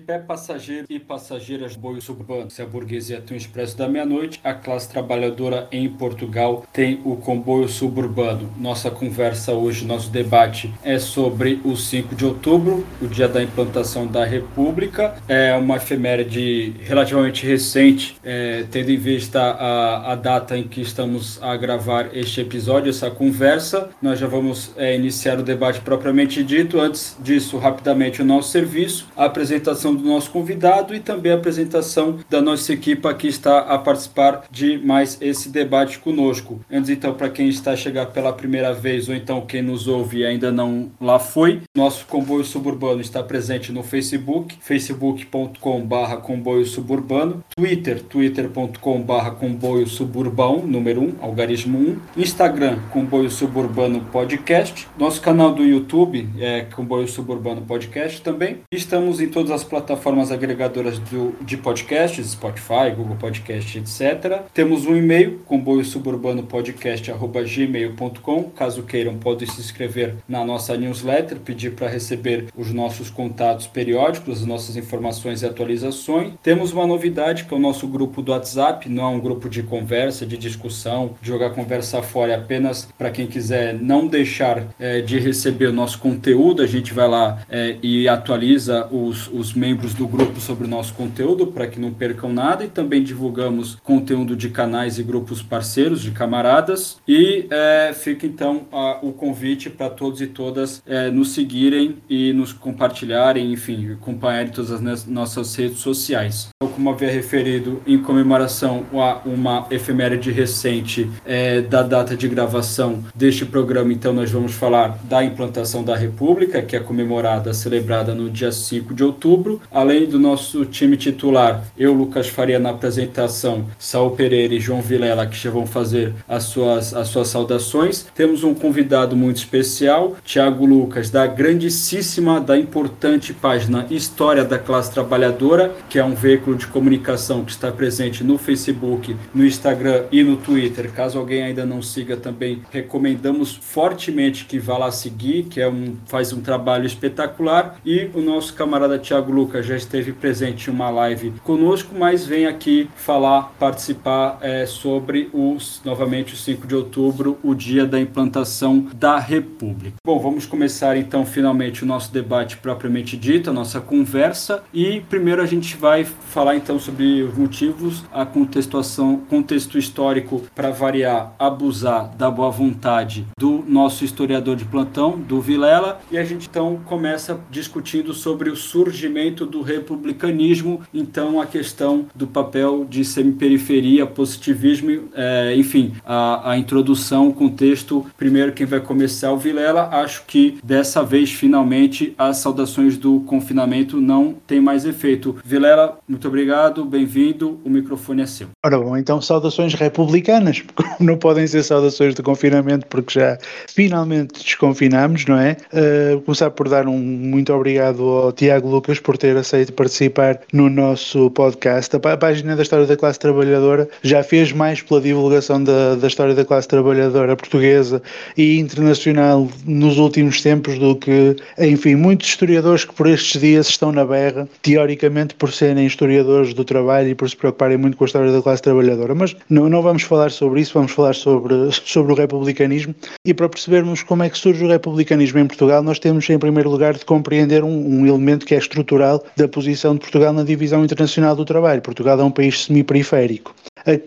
[0.00, 2.50] Pé passageiro e passageiras boio suburbano.
[2.50, 7.16] Se a burguesia tem o expresso da meia-noite, a classe trabalhadora em Portugal tem o
[7.16, 8.50] comboio suburbano.
[8.56, 14.06] Nossa conversa hoje, nosso debate é sobre o 5 de outubro, o dia da implantação
[14.06, 15.14] da República.
[15.28, 21.42] É uma efeméride relativamente recente, é, tendo em vista a, a data em que estamos
[21.42, 23.90] a gravar este episódio, essa conversa.
[24.00, 26.80] Nós já vamos é, iniciar o debate propriamente dito.
[26.80, 31.34] Antes disso, rapidamente, o nosso serviço, a apresentação apresentação do nosso convidado e também a
[31.34, 36.60] apresentação da nossa equipe que está a participar de mais esse debate conosco.
[36.70, 40.18] Antes, então, para quem está a chegar pela primeira vez ou então quem nos ouve
[40.18, 47.42] e ainda não lá foi, nosso comboio suburbano está presente no Facebook, facebook.com/barra comboio suburbano,
[47.56, 55.64] Twitter, twitter.com/barra comboio suburbão, número 1, algarismo 1, Instagram, comboio suburbano podcast, nosso canal do
[55.64, 58.58] YouTube é comboio suburbano podcast também.
[58.72, 64.42] Estamos em todas as plataformas plataformas agregadoras do, de podcasts, Spotify, Google Podcast, etc.
[64.52, 68.42] Temos um e-mail, comboio suburbano podcast@gmail.com.
[68.50, 74.40] Caso queiram, podem se inscrever na nossa newsletter, pedir para receber os nossos contatos periódicos,
[74.40, 76.34] as nossas informações e atualizações.
[76.42, 79.62] Temos uma novidade que é o nosso grupo do WhatsApp, não é um grupo de
[79.62, 85.00] conversa, de discussão, de jogar conversa fora, é apenas para quem quiser não deixar é,
[85.00, 89.92] de receber o nosso conteúdo, a gente vai lá é, e atualiza os, os membros
[89.92, 94.34] do grupo sobre o nosso conteúdo para que não percam nada e também divulgamos conteúdo
[94.34, 96.98] de canais e grupos parceiros, de camaradas.
[97.06, 102.32] E é, fica então a, o convite para todos e todas é, nos seguirem e
[102.32, 106.48] nos compartilharem, enfim, acompanharem todas as nossas redes sociais.
[106.58, 113.44] Como havia referido, em comemoração a uma efeméride recente é, da data de gravação deste
[113.44, 118.50] programa, então nós vamos falar da implantação da República, que é comemorada, celebrada no dia
[118.50, 124.54] 5 de outubro além do nosso time titular, eu, Lucas Faria, na apresentação, Saul Pereira
[124.54, 128.06] e João Vilela, que já vão fazer as suas, as suas saudações.
[128.14, 134.92] Temos um convidado muito especial, Tiago Lucas, da grandíssima, da importante página História da Classe
[134.92, 140.22] Trabalhadora, que é um veículo de comunicação que está presente no Facebook, no Instagram e
[140.22, 140.92] no Twitter.
[140.92, 145.96] Caso alguém ainda não siga também, recomendamos fortemente que vá lá seguir, que é um,
[146.06, 147.80] faz um trabalho espetacular.
[147.84, 152.26] E o nosso camarada Tiago Lucas Lucas já esteve presente em uma live conosco, mas
[152.26, 157.98] vem aqui falar, participar é, sobre os, novamente, o 5 de outubro, o dia da
[157.98, 159.96] implantação da República.
[160.04, 165.40] Bom, vamos começar então finalmente o nosso debate propriamente dito, a nossa conversa, e primeiro
[165.40, 172.14] a gente vai falar então sobre os motivos, a contextuação, contexto histórico para variar, abusar
[172.16, 177.40] da boa vontade do nosso historiador de plantão, do Vilela, e a gente então começa
[177.50, 185.54] discutindo sobre o surgimento do republicanismo, então a questão do papel de semiperiferia, positivismo, é,
[185.56, 188.06] enfim, a, a introdução, o contexto.
[188.16, 189.88] Primeiro, quem vai começar é o Vilela.
[189.92, 195.36] Acho que dessa vez, finalmente, as saudações do confinamento não têm mais efeito.
[195.44, 198.48] Vilela, muito obrigado, bem-vindo, o microfone é seu.
[198.64, 200.62] Ora bom, então saudações republicanas,
[201.00, 203.38] não podem ser saudações de confinamento porque já
[203.68, 205.56] finalmente desconfinamos, não é?
[205.72, 210.68] Uh, começar por dar um muito obrigado ao Tiago Lucas por ter aceito participar no
[210.70, 211.94] nosso podcast.
[211.94, 216.34] A página da História da Classe Trabalhadora já fez mais pela divulgação da, da história
[216.34, 218.02] da classe trabalhadora portuguesa
[218.36, 223.92] e internacional nos últimos tempos do que, enfim, muitos historiadores que por estes dias estão
[223.92, 228.06] na berra, teoricamente por serem historiadores do trabalho e por se preocuparem muito com a
[228.06, 229.14] história da classe trabalhadora.
[229.14, 231.54] Mas não, não vamos falar sobre isso, vamos falar sobre,
[231.84, 232.94] sobre o republicanismo
[233.24, 236.70] e para percebermos como é que surge o republicanismo em Portugal, nós temos em primeiro
[236.70, 240.84] lugar de compreender um, um elemento que é estrutural da posição de Portugal na divisão
[240.84, 241.80] internacional do trabalho.
[241.80, 243.54] Portugal é um país semi-periférico.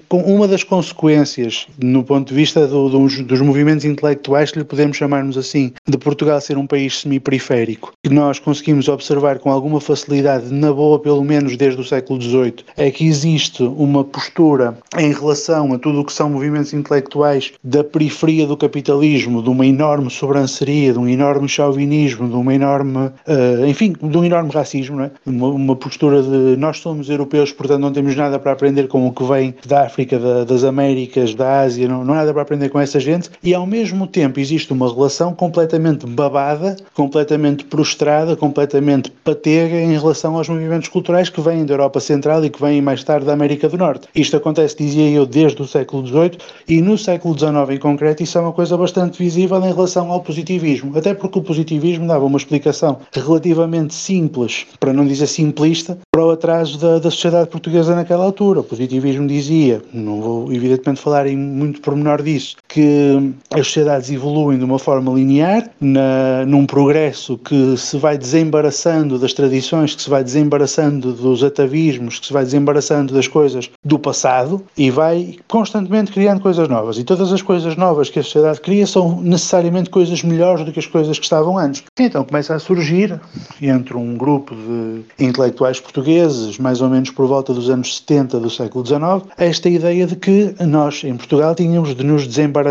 [0.10, 4.98] Uma das consequências, no ponto de vista do, dos, dos, movimentos intelectuais, que lhe podemos
[4.98, 10.54] chamarmos assim, de Portugal ser um país semi-periférico, que nós conseguimos observar com alguma facilidade,
[10.54, 15.74] na boa, pelo menos desde o século XVIII, é que existe uma postura em relação
[15.74, 20.94] a tudo o que são movimentos intelectuais da periferia do capitalismo, de uma enorme sobranceria,
[20.94, 25.12] de um enorme chauvinismo, de uma enorme, uh, enfim, de um enorme racismo, é?
[25.26, 29.12] uma, uma postura de nós somos europeus, portanto não temos nada para aprender com o
[29.12, 32.70] que vem da África, da, das Américas, da Ásia, não, não há nada para aprender
[32.70, 39.12] com essa gente, e ao mesmo tempo existe uma relação completamente babada, completamente prostrada, completamente
[39.24, 43.04] patega em relação aos movimentos culturais que vêm da Europa Central e que vêm mais
[43.04, 44.08] tarde da América do Norte.
[44.16, 46.38] Isto acontece, dizia eu, desde o século XVIII
[46.68, 50.22] e no século XIX em concreto isso é uma coisa bastante visível em relação ao
[50.22, 56.24] positivismo, até porque o positivismo dava uma explicação relativamente simples, para não dizer simplista, para
[56.24, 58.60] o atraso da, da sociedade portuguesa naquela altura.
[58.60, 64.58] O positivismo dizia, não vou evidentemente falar em muito pormenor disso, que as sociedades evoluem
[64.58, 70.10] de uma forma linear, na, num progresso que se vai desembaraçando das tradições, que se
[70.10, 76.12] vai desembaraçando dos atavismos, que se vai desembaraçando das coisas do passado e vai constantemente
[76.12, 76.98] criando coisas novas.
[76.98, 80.80] E todas as coisas novas que a sociedade cria são necessariamente coisas melhores do que
[80.80, 81.84] as coisas que estavam antes.
[82.00, 83.22] Então começa a surgir
[83.62, 88.50] entre um grupo de intelectuais portugueses, mais ou menos por volta dos anos 70 do
[88.50, 92.63] século XIX, esta ideia de que nós, em Portugal, tínhamos de nos desembaraçar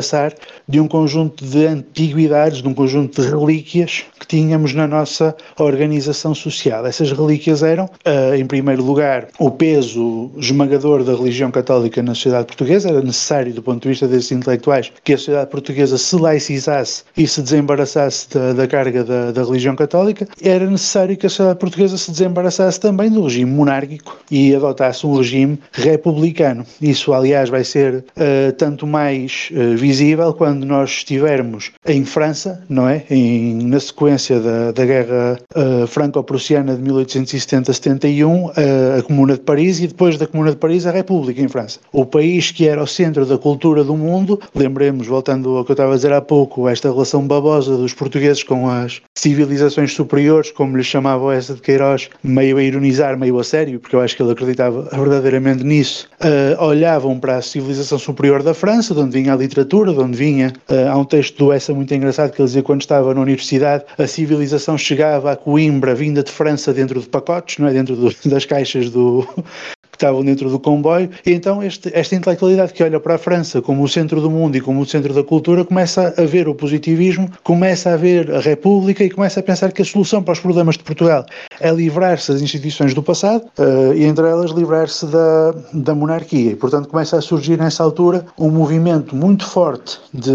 [0.68, 6.34] de um conjunto de antiguidades, de um conjunto de relíquias que tínhamos na nossa organização
[6.34, 6.86] social.
[6.86, 12.46] Essas relíquias eram, uh, em primeiro lugar, o peso esmagador da religião católica na sociedade
[12.46, 12.88] portuguesa.
[12.88, 17.26] Era necessário, do ponto de vista desses intelectuais, que a sociedade portuguesa se laicizasse e
[17.26, 20.26] se desembaraçasse da, da carga da, da religião católica.
[20.40, 25.16] Era necessário que a sociedade portuguesa se desembaraçasse também do regime monárquico e adotasse um
[25.16, 26.64] regime republicano.
[26.80, 32.88] Isso, aliás, vai ser uh, tanto mais uh, visível quando nós estivermos em França, não
[32.88, 33.04] é?
[33.10, 38.52] Em, na sequência da, da Guerra uh, Franco-Prussiana de 1870-71,
[38.98, 41.80] a Comuna de Paris e depois da Comuna de Paris a República em França.
[41.92, 45.74] O país que era o centro da cultura do mundo, lembremos, voltando ao que eu
[45.74, 50.76] estava a dizer há pouco, esta relação babosa dos portugueses com as civilizações superiores, como
[50.76, 54.22] lhe chamava essa de Queiroz, meio a ironizar, meio a sério, porque eu acho que
[54.22, 59.32] ele acreditava verdadeiramente nisso, uh, olhavam para a civilização superior da França, de onde vinha
[59.32, 60.52] a literatura, de onde vinha.
[60.68, 63.84] Uh, há um texto do Essa muito engraçado que ele dizia quando estava na universidade,
[63.96, 67.72] a civilização chegava a Coimbra vinda de França dentro de pacotes, não é?
[67.72, 69.26] Dentro do, das caixas do,
[70.02, 73.82] estavam dentro do comboio, e então este, esta intelectualidade que olha para a França como
[73.82, 77.30] o centro do mundo e como o centro da cultura começa a ver o positivismo,
[77.44, 80.76] começa a ver a República e começa a pensar que a solução para os problemas
[80.76, 81.24] de Portugal
[81.62, 86.52] é livrar-se das instituições do passado uh, e entre elas livrar-se da, da monarquia.
[86.52, 90.32] E, portanto, começa a surgir nessa altura um movimento muito forte de,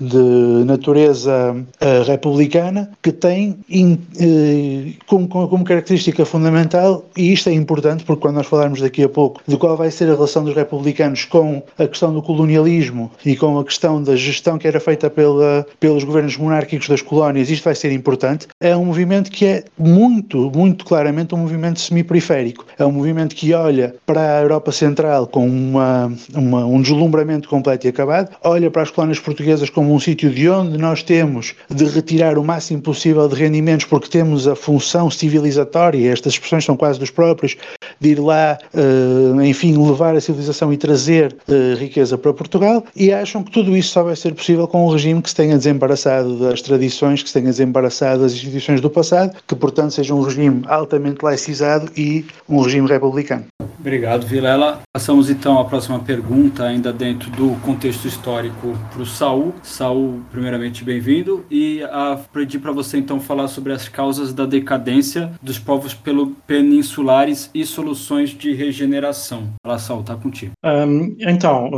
[0.00, 7.52] de natureza uh, republicana que tem in, uh, como, como característica fundamental, e isto é
[7.52, 10.54] importante porque quando nós falarmos daqui a pouco, de qual vai ser a relação dos
[10.54, 15.10] republicanos com a questão do colonialismo e com a questão da gestão que era feita
[15.10, 18.46] pela, pelos governos monárquicos das colónias, isto vai ser importante.
[18.60, 22.64] É um movimento que é muito, muito claramente um movimento semi-periférico.
[22.78, 27.86] É um movimento que olha para a Europa Central com uma, uma, um deslumbramento completo
[27.86, 31.84] e acabado, olha para as colónias portuguesas como um sítio de onde nós temos de
[31.84, 36.98] retirar o máximo possível de rendimentos porque temos a função civilizatória, estas expressões são quase
[36.98, 37.56] dos próprios,
[38.00, 43.12] de ir lá uh, enfim, levar a civilização e trazer uh, riqueza para Portugal e
[43.12, 46.36] acham que tudo isso só vai ser possível com um regime que se tenha desembaraçado
[46.38, 50.33] das tradições, que se tenha desembaraçado das instituições do passado, que portanto seja um regime
[50.66, 53.46] altamente laicizado e um regime republicano.
[53.84, 54.80] Obrigado, Vilela.
[54.90, 59.52] Passamos então à próxima pergunta, ainda dentro do contexto histórico para o Saul.
[59.62, 61.44] Saul, primeiramente, bem-vindo.
[61.50, 66.28] E a pedir para você então falar sobre as causas da decadência dos povos pelo
[66.46, 69.52] peninsulares e soluções de regeneração.
[69.62, 70.52] Fala, Saul, está contigo.
[70.64, 71.70] Um, então,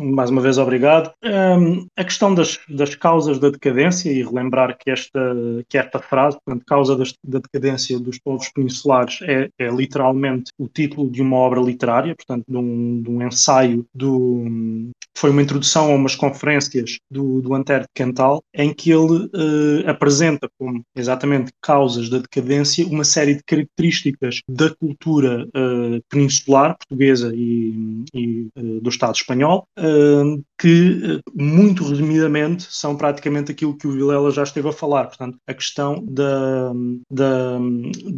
[0.00, 1.12] mais uma vez, obrigado.
[1.22, 5.20] Um, a questão das, das causas da decadência, e relembrar que esta,
[5.68, 10.66] que esta frase, portanto, causa das, da decadência dos povos peninsulares, é, é literalmente o
[10.66, 14.44] título de uma uma obra literária, portanto, de um, de um ensaio do.
[15.16, 19.88] Foi uma introdução a umas conferências do, do Antero de Cantal, em que ele uh,
[19.88, 27.32] apresenta como exatamente causas da decadência uma série de características da cultura uh, peninsular portuguesa
[27.34, 29.66] e, e uh, do Estado espanhol,
[30.58, 35.06] que, muito resumidamente, são praticamente aquilo que o Vilela já esteve a falar.
[35.06, 36.72] Portanto, a questão da,
[37.10, 37.58] da,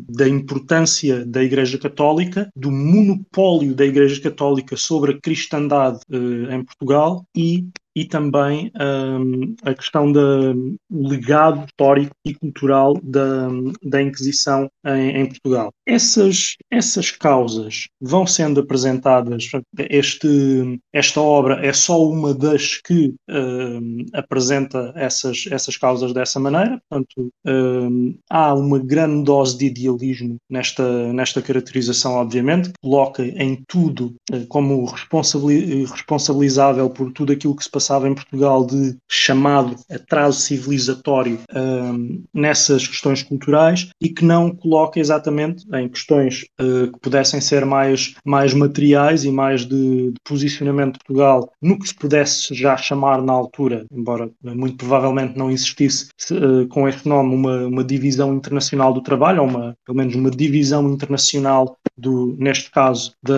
[0.09, 6.65] da importância da Igreja Católica, do monopólio da Igreja Católica sobre a cristandade eh, em
[6.65, 13.49] Portugal e e também um, a questão do legado histórico e cultural da,
[13.83, 15.73] da Inquisição em, em, Portugal.
[15.87, 19.49] Essas, essas causas vão sendo apresentadas,
[19.89, 26.79] este, esta obra é só uma das que um, apresenta essas, essas causas dessa maneira,
[26.91, 33.63] portanto, um, há uma grande dose de idealismo nesta, nesta caracterização, obviamente, que coloca em
[33.67, 40.41] tudo uh, como responsabilizável por tudo aquilo que se passava em Portugal de chamado atraso
[40.41, 47.41] civilizatório um, nessas questões culturais e que não coloca exatamente em questões uh, que pudessem
[47.41, 52.53] ser mais, mais materiais e mais de, de posicionamento de Portugal no que se pudesse
[52.53, 57.85] já chamar na altura, embora muito provavelmente não existisse uh, com este nome uma, uma
[57.85, 63.35] divisão internacional do trabalho, ou uma, pelo menos uma divisão internacional do, neste caso, da,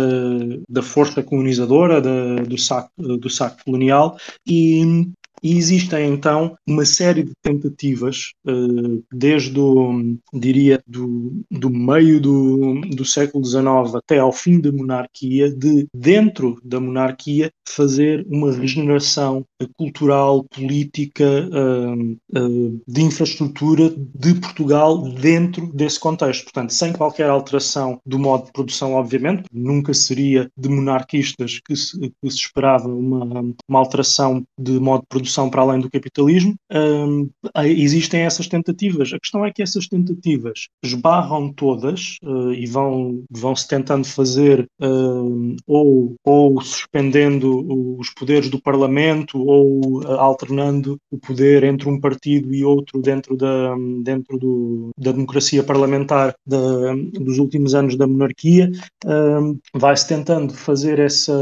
[0.69, 7.23] da força colonizadora, da, do, saco, do saco colonial, e e existem então uma série
[7.23, 14.33] de tentativas, uh, desde o, diria, do, do meio do, do século XIX até ao
[14.33, 19.45] fim da monarquia, de dentro da monarquia fazer uma regeneração
[19.77, 26.45] cultural, política, uh, uh, de infraestrutura de Portugal dentro desse contexto.
[26.45, 31.99] Portanto, sem qualquer alteração do modo de produção, obviamente, nunca seria de monarquistas que se,
[31.99, 36.55] que se esperava uma, uma alteração de modo de produção produção para além do capitalismo,
[36.73, 37.29] um,
[37.65, 39.13] existem essas tentativas.
[39.13, 44.67] A questão é que essas tentativas esbarram todas uh, e vão, vão se tentando fazer
[44.81, 52.01] uh, ou, ou suspendendo os poderes do Parlamento ou uh, alternando o poder entre um
[52.01, 58.07] partido e outro dentro da, dentro do, da democracia parlamentar da, dos últimos anos da
[58.07, 58.71] monarquia.
[59.75, 61.35] vai-se tentando fazer essa,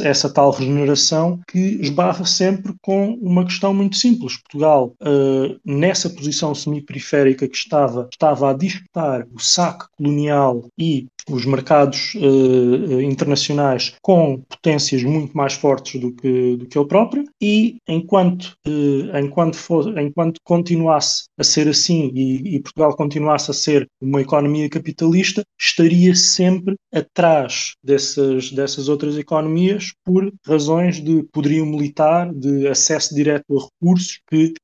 [0.00, 4.36] essa tal regeneração que esbarra sempre com uma questão muito simples.
[4.36, 11.44] Portugal, uh, nessa posição semi-periférica que estava, estava a disputar o saque colonial e os
[11.44, 17.78] mercados uh, internacionais com potências muito mais fortes do que, do que ele próprio e
[17.88, 23.88] enquanto, uh, enquanto, for, enquanto continuasse a ser assim e, e, Portugal continuasse a ser
[24.00, 32.32] uma economia capitalista, estaria sempre atrás dessas, dessas outras economias por razões de poderio militar,
[32.32, 34.54] de acesso direto a recursos que,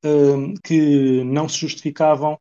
[0.64, 2.36] que não se justificavam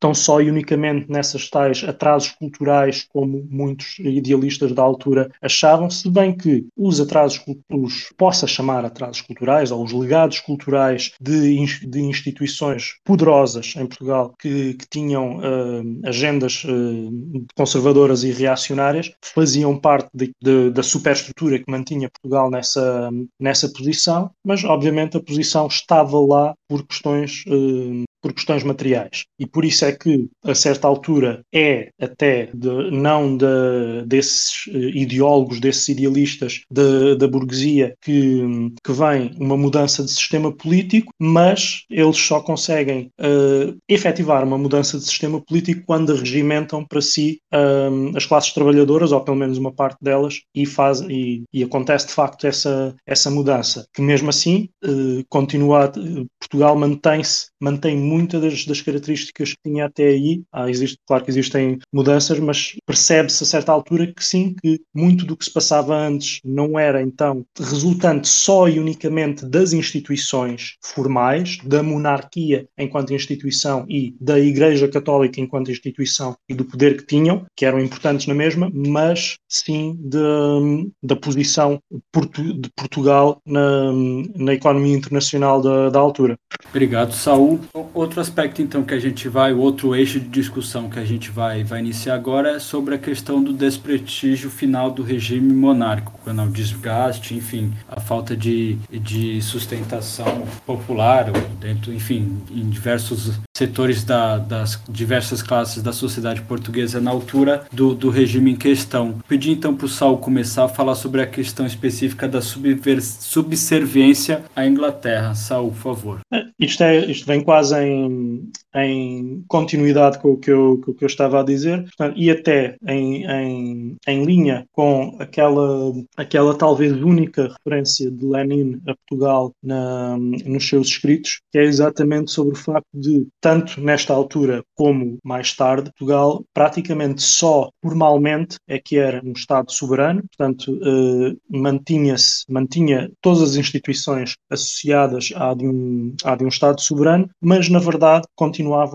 [0.00, 2.77] tão só e unicamente nessas tais atrasos culturais
[3.12, 9.20] como muitos idealistas da altura achavam, se bem que os atrasos, os possa chamar atrasos
[9.20, 16.00] culturais, ou os legados culturais de, de instituições poderosas em Portugal que, que tinham uh,
[16.04, 23.10] agendas uh, conservadoras e reacionárias, faziam parte de, de, da superestrutura que mantinha Portugal nessa,
[23.40, 29.24] nessa posição, mas obviamente a posição estava lá por questões uh, por questões materiais.
[29.38, 34.90] E por isso é que, a certa altura, é até de, não de, desses eh,
[34.94, 38.42] ideólogos, desses idealistas de, da burguesia que,
[38.84, 44.98] que vem uma mudança de sistema político, mas eles só conseguem uh, efetivar uma mudança
[44.98, 49.72] de sistema político quando regimentam para si uh, as classes trabalhadoras, ou pelo menos uma
[49.72, 53.86] parte delas, e, faz, e, e acontece de facto essa, essa mudança.
[53.94, 55.90] Que mesmo assim, uh, continua,
[56.38, 60.42] Portugal mantém-se, mantém muitas das, das, características que tinha até aí.
[60.52, 65.24] Ah, existe, claro que existem mudanças, mas percebe-se a certa altura que sim, que muito
[65.24, 71.58] do que se passava antes não era então resultante só e unicamente das instituições formais,
[71.64, 77.44] da monarquia enquanto instituição e da Igreja Católica enquanto instituição e do poder que tinham,
[77.56, 83.92] que eram importantes na mesma, mas sim de, da posição de Portugal na,
[84.36, 86.36] na economia internacional da, da altura.
[86.70, 87.12] Obrigado,
[87.48, 87.60] Saul.
[87.94, 91.30] Outro aspecto, então, que a gente vai, o outro eixo de discussão que a gente
[91.30, 96.50] vai, vai iniciar agora é sobre a questão do desprestígio final do regime monárquico, o
[96.50, 104.80] desgaste, enfim, a falta de, de sustentação popular, dentro, enfim, em diversos setores da, das
[104.88, 109.18] diversas classes da sociedade portuguesa na altura do, do regime em questão.
[109.26, 114.64] Pedi então para o Saul começar a falar sobre a questão específica da subserviência à
[114.64, 115.34] Inglaterra.
[115.34, 116.20] Saul, por favor.
[116.32, 120.94] É, isto, é, isto vem quase em, em continuidade com o que eu, com o
[120.94, 126.54] que eu estava a dizer, portanto, e até em, em, em linha com aquela, aquela
[126.56, 132.54] talvez única referência de Lenin a Portugal na, nos seus escritos, que é exatamente sobre
[132.54, 138.98] o facto de, tanto nesta altura como mais tarde, Portugal praticamente só formalmente é que
[138.98, 146.14] era um Estado soberano, portanto, eh, mantinha-se, mantinha todas as instituições associadas à de, um,
[146.24, 148.26] à de um Estado soberano, mas na verdade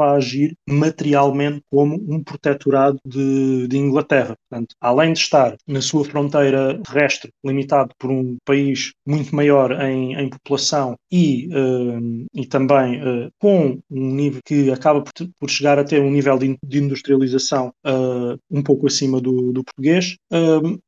[0.03, 4.35] a agir materialmente como um protetorado de, de Inglaterra.
[4.49, 10.15] Portanto, além de estar na sua fronteira terrestre, limitado por um país muito maior em,
[10.15, 15.77] em população e, uh, e também uh, com um nível que acaba por, por, chegar
[15.77, 20.15] a ter um nível de, de industrialização uh, um pouco acima do, do português,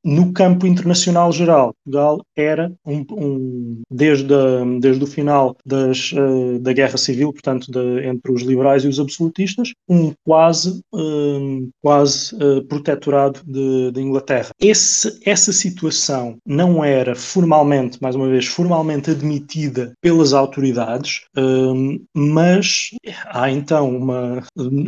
[0.04, 6.12] no campo internacional geral, Portugal era um, um desde, a, desde o final das,
[6.62, 10.82] da Guerra Civil, portanto, de, entre os liberais e os absolutistas, um quase,
[11.82, 12.36] quase
[12.68, 14.50] protetorado de, de Inglaterra.
[14.60, 22.92] Esse, essa situação não era formalmente, mais uma vez, formalmente admitida pelas autoridades, um, mas
[23.28, 24.44] há então uma,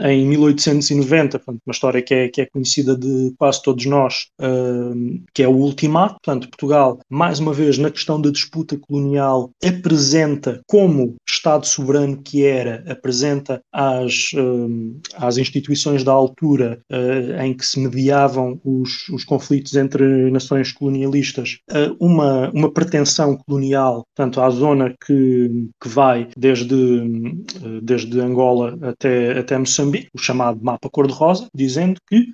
[0.06, 5.22] em 1890, portanto, uma história que é, que é conhecida de quase todos nós, um,
[5.34, 10.62] que é o ultimato, portanto, Portugal, mais uma vez, na questão da disputa colonial, apresenta
[10.68, 17.66] como Estado soberano que era, apresenta às, um, às instituições da altura uh, em que
[17.66, 24.50] se mediavam os, os conflitos entre nações colonialistas, uh, uma, uma pretensão colonial, tanto à
[24.50, 31.48] zona que, que vai desde, uh, desde Angola até, até Moçambique, o chamado mapa cor-de-rosa,
[31.54, 32.32] dizendo que,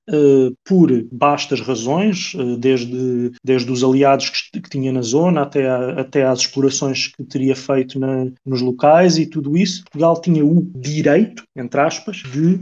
[0.66, 6.24] por bastas razões, desde, desde os aliados que, que tinha na zona até, a, até
[6.24, 11.23] às explorações que teria feito na, nos locais e tudo isso, Portugal tinha o direito,
[11.56, 12.60] entre aspas, de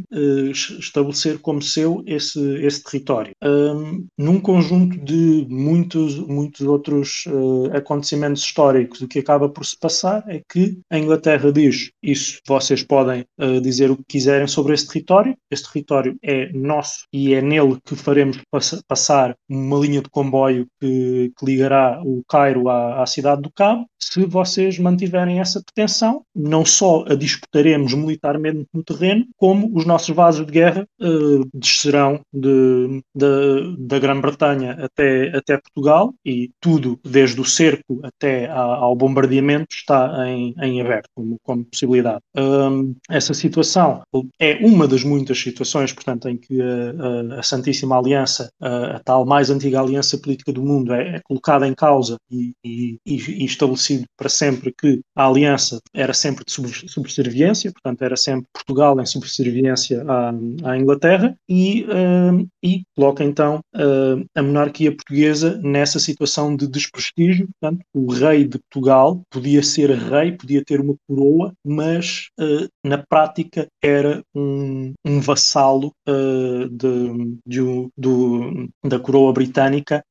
[0.79, 3.33] estabelecer como seu esse, esse território.
[3.43, 9.77] Um, num conjunto de muitos, muitos outros uh, acontecimentos históricos, o que acaba por se
[9.77, 14.73] passar é que a Inglaterra diz isso, vocês podem uh, dizer o que quiserem sobre
[14.73, 20.01] esse território, esse território é nosso e é nele que faremos pass passar uma linha
[20.01, 23.85] de comboio que, que ligará o Cairo à, à cidade do Cabo.
[23.99, 30.15] Se vocês mantiverem essa pretensão, não só a disputaremos militarmente no terreno, como os nossos
[30.15, 37.39] vasos de guerra uh, descerão de, de, da Grã-Bretanha até, até Portugal e tudo, desde
[37.39, 42.21] o cerco até a, ao bombardeamento, está em, em aberto como, como possibilidade.
[42.35, 44.01] Um, essa situação
[44.39, 48.99] é uma das muitas situações, portanto, em que a, a, a Santíssima Aliança, a, a,
[48.99, 53.45] tal mais antiga aliança política do mundo, é, é colocada em causa e, e, e,
[53.45, 56.53] estabelecido para sempre que a aliança era sempre de
[56.89, 60.33] subserviência, portanto, era sempre Portugal em subserviência à,
[60.63, 67.47] à Inglaterra e, um, e coloca então uh, a monarquia portuguesa nessa situação de desprestígio.
[67.59, 72.97] Portanto, o rei de Portugal podia ser rei, podia ter uma coroa, mas uh, na
[72.97, 80.03] prática era um, um vassalo uh, de, de, do, da coroa britânica,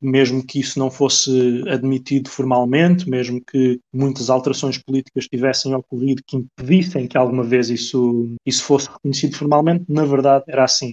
[0.00, 6.36] mesmo que isso não fosse admitido formalmente, mesmo que muitas alterações políticas tivessem ocorrido que
[6.36, 10.92] impedissem que alguma vez isso, isso fosse reconhecido formalmente, na verdade era assim.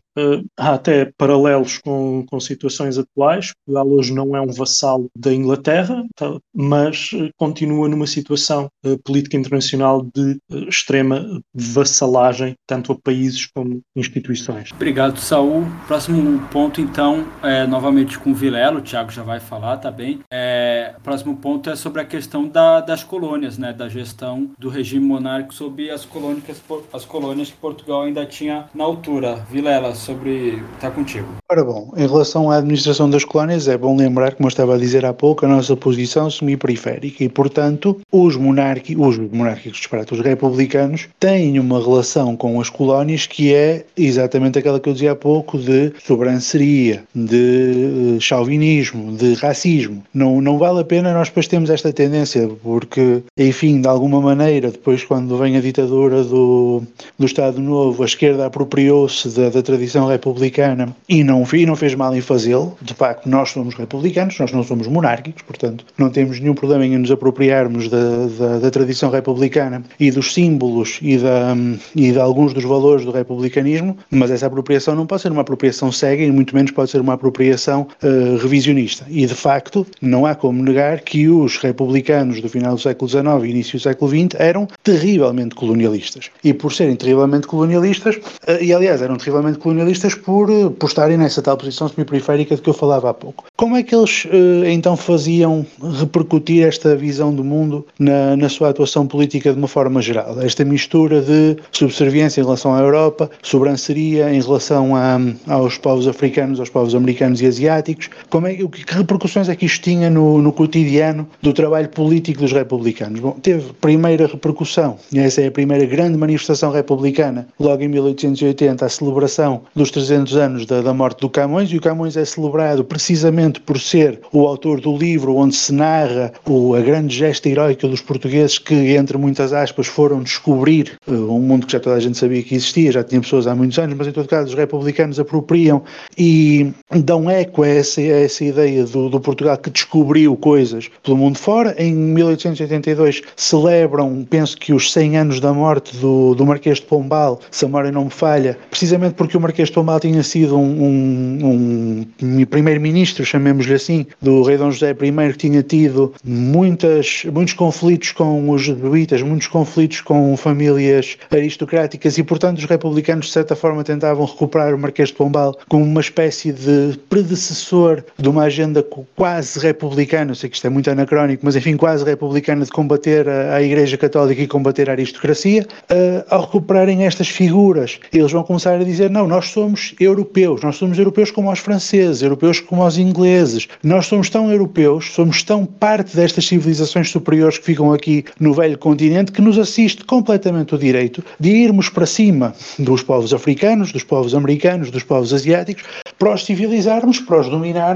[0.58, 3.54] há até paralelos com, com situações atuais.
[3.66, 8.98] Portugal hoje não é um vassalo da Inglaterra, tá, mas eh, continua numa situação uh,
[9.04, 14.72] política internacional de extrema vassalagem, tanto a países como instituições.
[14.72, 15.66] Obrigado, Saul.
[15.88, 20.20] Próximo ponto, então, é novamente com o Vilela, o Thiago já vai falar, tá bem?
[20.32, 25.06] É, próximo ponto é sobre a questão da, das colônias, né, da gestão do regime
[25.06, 26.60] monárquico sobre as colônias,
[26.92, 29.36] as colônias que Portugal ainda tinha na altura.
[29.52, 30.64] Vilela, sobre.
[30.82, 31.28] tá contigo.
[31.50, 34.78] Ora bom, em relação à administração das colónias, é bom lembrar, como eu estava a
[34.80, 40.20] dizer há pouco, a nossa posição semi-periférica e, portanto, os, monarqui, os monárquicos, disparate, os
[40.20, 45.16] republicanos, têm uma relação com as colónias que é exatamente aquela que eu dizia há
[45.16, 50.04] pouco de sobranceria, de eh, chauvinismo, de racismo.
[50.14, 54.72] Não, não vale a pena nós depois termos esta tendência, porque, enfim, de alguma maneira,
[54.72, 56.82] depois quando vem a ditadura do,
[57.20, 61.94] do Estado Novo, a esquerda apropriou-se da, da tradição republicana e não, e não fez
[61.94, 62.78] mal em fazê-lo.
[62.82, 66.98] De facto, nós somos republicanos, nós não somos monárquicos, portanto, não temos nenhum problema em
[66.98, 71.56] nos apropriarmos da, da, da tradição republicana e dos símbolos e, da,
[71.96, 75.92] e de alguns dos valores do republicanismo, mas essa apropriação não pode ser uma apropriação
[75.92, 79.06] cega e muito menos pode ser uma apropriação uh, revisionista.
[79.10, 83.26] E, de facto, não há como negar que os republicanos do final do século XIX
[83.44, 86.30] e início do século XX eram terrivelmente colonialistas.
[86.44, 91.18] E por serem terrivelmente colonialistas, eh, e aliás eram terrivelmente colonialistas por, eh, por estarem
[91.18, 93.46] nessa tal posição semi-periférica de que eu falava há pouco.
[93.56, 95.66] Como é que eles eh, então faziam
[96.00, 100.40] repercutir esta visão do mundo na, na sua atuação política de uma forma geral?
[100.42, 106.60] Esta mistura de subserviência em relação à Europa, sobranceria em relação a, aos povos africanos,
[106.60, 110.52] aos povos americanos e asiáticos, como é, que repercussões é que isto tinha no, no
[110.52, 113.20] cotidiano do trabalho político dos republicanos?
[113.20, 118.86] Bom, teve primeira repercussão, e essa é a primeira grande manifestação republicana, logo em 1880,
[118.86, 122.84] a celebração dos 300 anos da, da morte do Camões, e o Camões é celebrado
[122.84, 127.88] precisamente por ser o autor do livro onde se narra o, a grande gesta heroica
[127.88, 132.00] dos portugueses que, entre muitas aspas, foram descobrir uh, um mundo que já toda a
[132.00, 134.54] gente sabia que existia, já tinha pessoas há muitos anos, mas em todo caso os
[134.54, 135.84] republicanos apropriam
[136.18, 136.72] e
[137.04, 141.38] dão eco a essa, a essa ideia do, do Portugal que descobriu coisas pelo mundo
[141.38, 141.76] fora.
[141.78, 147.40] Em 1882 celebram, penso que os 100 anos da morte do, do Marquês de Pombal,
[147.52, 151.46] se a memória não me falha, precisamente porque o Marquês de Pombal tinha sido um,
[151.46, 157.54] um, um primeiro-ministro, chamemos-lhe assim, do rei Dom José I, que tinha tido muitas, muitos
[157.54, 163.56] conflitos com os jesuítas, muitos conflitos com famílias aristocráticas e, portanto, os republicanos, de certa
[163.56, 168.86] forma, tentavam recuperar o Marquês de Pombal como uma espécie de predecessor de uma agenda
[169.16, 173.28] quase republicana, eu sei que isto é muito anacrónico, mas enfim, quase republicana de combater
[173.28, 178.44] a, a Igreja Católica e combater a aristocracia, uh, ao recuperarem estas figuras, eles vão
[178.44, 182.86] começar a dizer, não, nós somos europeus, nós somos europeus como os franceses, europeus como
[182.86, 188.26] os ingleses, nós somos tão europeus, somos tão parte destas civilizações superiores que ficam aqui
[188.40, 193.34] no velho continente que nos assiste completamente o direito de irmos para cima dos povos
[193.34, 195.84] africanos, dos povos americanos, dos povos asiáticos,
[196.18, 197.87] para os civilizarmos, para os dominarmos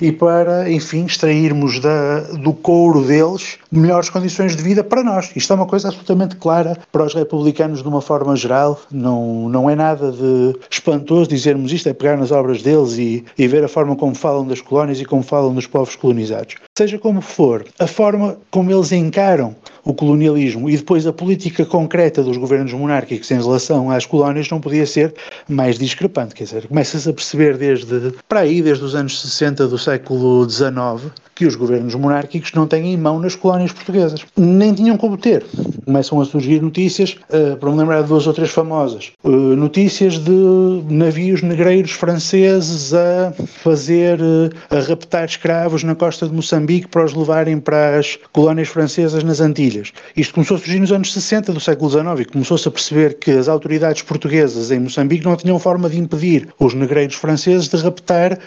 [0.00, 5.30] e para, enfim, extrairmos da, do couro deles melhores condições de vida para nós.
[5.34, 9.68] Isto é uma coisa absolutamente clara para os republicanos de uma forma geral, não, não
[9.68, 13.68] é nada de espantoso dizermos isto, é pegar nas obras deles e, e ver a
[13.68, 16.56] forma como falam das colónias e como falam dos povos colonizados.
[16.76, 19.54] Seja como for, a forma como eles encaram
[19.86, 24.60] o colonialismo e depois a política concreta dos governos monárquicos em relação às colónias não
[24.60, 25.14] podia ser
[25.48, 26.34] mais discrepante.
[26.34, 31.12] Quer dizer, começa-se a perceber desde, para aí, desde os anos 60 do século XIX,
[31.36, 34.24] que os governos monárquicos não têm em mão nas colónias portuguesas.
[34.36, 35.44] Nem tinham como ter.
[35.84, 40.18] Começam a surgir notícias, uh, para me lembrar de duas ou três famosas, uh, notícias
[40.18, 47.04] de navios negreiros franceses a fazer, uh, a raptar escravos na costa de Moçambique para
[47.04, 49.92] os levarem para as colónias francesas nas Antilhas.
[50.16, 53.30] Isto começou a surgir nos anos 60 do século XIX e começou-se a perceber que
[53.30, 58.38] as autoridades portuguesas em Moçambique não tinham forma de impedir os negreiros franceses de raptar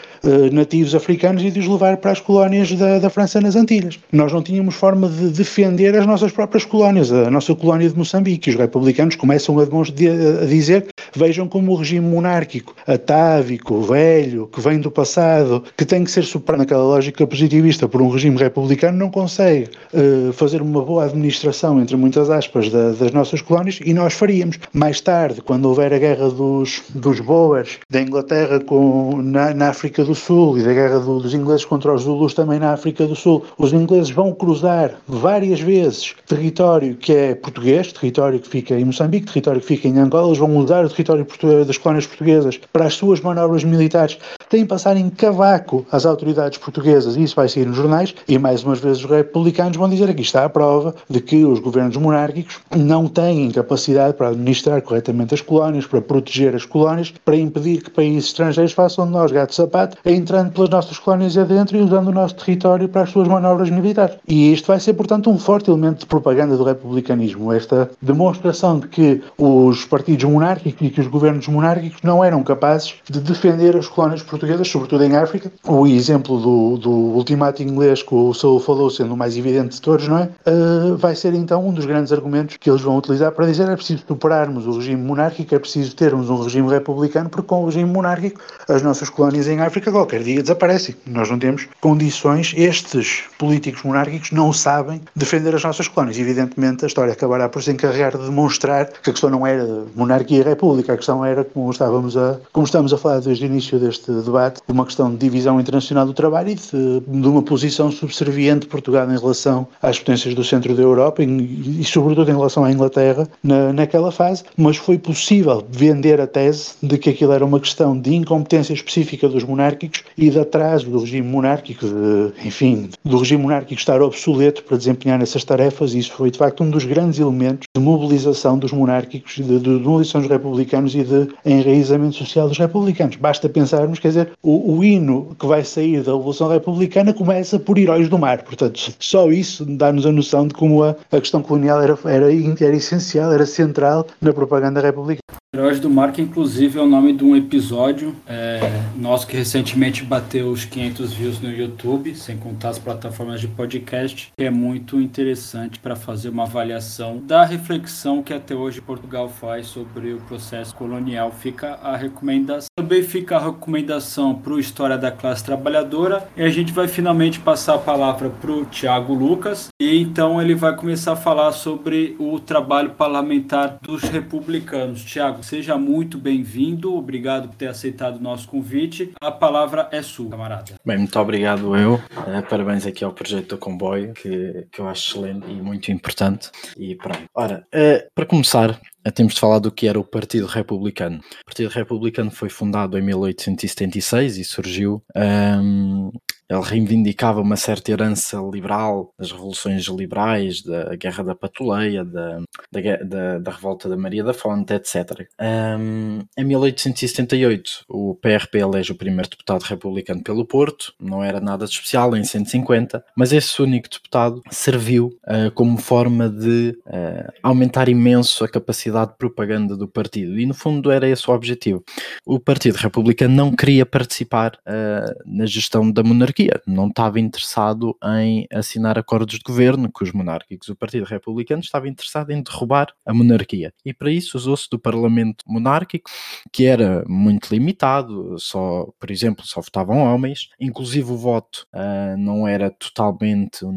[0.52, 4.00] nativos africanos e de os levar para as colónias da, da, França nas Antilhas.
[4.12, 8.50] Nós não tínhamos forma de defender as nossas próprias colónias, a nossa colónia de Moçambique.
[8.50, 14.80] Os republicanos começam a, a dizer, vejam como o regime monárquico, atávico, velho, que vem
[14.80, 19.10] do passado, que tem que ser superado naquela lógica positivista por um regime republicano, não
[19.10, 24.14] consegue uh, fazer uma boa administração, entre muitas aspas, da, das nossas colónias e nós
[24.14, 24.60] faríamos.
[24.74, 30.04] Mais tarde, quando houver a guerra dos, dos Boers, da Inglaterra com, na, na África
[30.04, 33.16] do Sul e da guerra do, dos ingleses contra os Zulus também na África do
[33.16, 33.46] Sul.
[33.58, 39.28] Os ingleses vão cruzar várias vezes território que é português, território que fica em Moçambique,
[39.28, 41.26] território que fica em Angola, eles vão mudar o território
[41.66, 44.18] das colónias portuguesas para as suas manobras militares,
[44.50, 48.64] que passar em cavaco às autoridades portuguesas, e isso vai sair nos jornais, e mais
[48.64, 52.60] umas vezes os republicanos vão dizer aqui está a prova de que os governos monárquicos
[52.76, 57.92] não têm capacidade para administrar corretamente as colónias, para proteger as colónias, para impedir que
[57.92, 62.36] países estrangeiros façam de nós gato-sapato, entrando pelas nossas colónias adentro e usando o nosso
[62.36, 64.18] território para as suas manobras militares.
[64.28, 68.88] E isto vai ser, portanto, um forte elemento de propaganda do republicanismo, esta demonstração de
[68.88, 73.88] que os partidos monárquicos e que os governos monárquicos não eram capazes de defender as
[73.88, 74.39] colónias portuguesas,
[74.70, 75.52] sobretudo em África.
[75.68, 79.82] O exemplo do, do ultimato inglês que o Saul falou, sendo o mais evidente de
[79.82, 80.30] todos, não é?
[80.46, 83.76] Uh, vai ser então um dos grandes argumentos que eles vão utilizar para dizer é
[83.76, 87.90] preciso superarmos o regime monárquico, é preciso termos um regime republicano, porque com o regime
[87.90, 90.96] monárquico as nossas colónias em África qualquer dia desaparecem.
[91.06, 96.18] Nós não temos condições estes políticos monárquicos não sabem defender as nossas colónias.
[96.18, 100.40] Evidentemente, a história acabará por se encarregar de demonstrar que a questão não era monarquia
[100.40, 103.80] e república, a questão era, como estávamos a, como estamos a falar desde o início
[103.80, 107.92] deste, debate de uma questão de divisão internacional do trabalho e de, de uma posição
[107.92, 112.36] subserviente de Portugal em relação às potências do centro da Europa e, e sobretudo em
[112.36, 117.34] relação à Inglaterra na, naquela fase, mas foi possível vender a tese de que aquilo
[117.34, 122.48] era uma questão de incompetência específica dos monárquicos e de atraso do regime monárquico, de,
[122.48, 126.64] enfim, do regime monárquico estar obsoleto para desempenhar essas tarefas e isso foi de facto
[126.64, 131.04] um dos grandes elementos de mobilização dos monárquicos, de, de, de mobilização dos republicanos e
[131.04, 133.16] de enraizamento social dos republicanos.
[133.16, 137.78] Basta pensarmos, quer dizer, o, o hino que vai sair da Revolução Republicana começa por
[137.78, 141.82] Heróis do Mar, portanto, só isso dá-nos a noção de como a, a questão colonial
[141.82, 145.29] era, era, era essencial, era central na propaganda republicana.
[145.52, 148.60] Heróis do Mar, que inclusive é o nome de um episódio é,
[148.96, 154.32] nosso que recentemente bateu os 500 views no YouTube, sem contar as plataformas de podcast,
[154.38, 159.66] que é muito interessante para fazer uma avaliação da reflexão que até hoje Portugal faz
[159.66, 161.32] sobre o processo colonial.
[161.32, 162.68] Fica a recomendação.
[162.78, 166.30] Também fica a recomendação para o História da Classe Trabalhadora.
[166.38, 169.70] E a gente vai finalmente passar a palavra para o Tiago Lucas.
[169.82, 175.04] E então ele vai começar a falar sobre o trabalho parlamentar dos republicanos.
[175.04, 176.96] Tiago, seja muito bem-vindo.
[176.96, 179.14] Obrigado por ter aceitado o nosso convite.
[179.22, 180.76] A palavra é sua, camarada.
[180.86, 181.96] Bem, muito obrigado eu.
[181.96, 186.50] Uh, parabéns aqui ao projeto do comboio, que, que eu acho excelente e muito importante.
[186.78, 187.24] E pronto.
[187.34, 191.20] Ora, uh, para começar, eh, temos de falar do que era o Partido Republicano.
[191.42, 196.12] O Partido Republicano foi fundado em 1876 e surgiu um, ehm,
[196.50, 202.98] ele reivindicava uma certa herança liberal das revoluções liberais, da Guerra da Patuleia, da, da,
[203.04, 205.28] da, da Revolta da Maria da Fonte, etc.
[205.40, 211.66] Um, em 1878, o PRP elege o primeiro deputado republicano pelo Porto, não era nada
[211.66, 217.88] de especial, em 150, mas esse único deputado serviu uh, como forma de uh, aumentar
[217.90, 221.84] imenso a capacidade de propaganda do partido, e no fundo era esse o objetivo.
[222.26, 227.98] O Partido Republicano não queria participar uh, na gestão da monarquia monarquia, não estava interessado
[228.04, 230.70] em assinar acordos de governo com os monárquicos.
[230.70, 235.44] O Partido Republicano estava interessado em derrubar a monarquia e para isso usou-se do Parlamento
[235.48, 236.10] monárquico,
[236.52, 242.48] que era muito limitado, só, por exemplo, só votavam homens, inclusive o voto uh, não
[242.48, 243.72] era totalmente uh,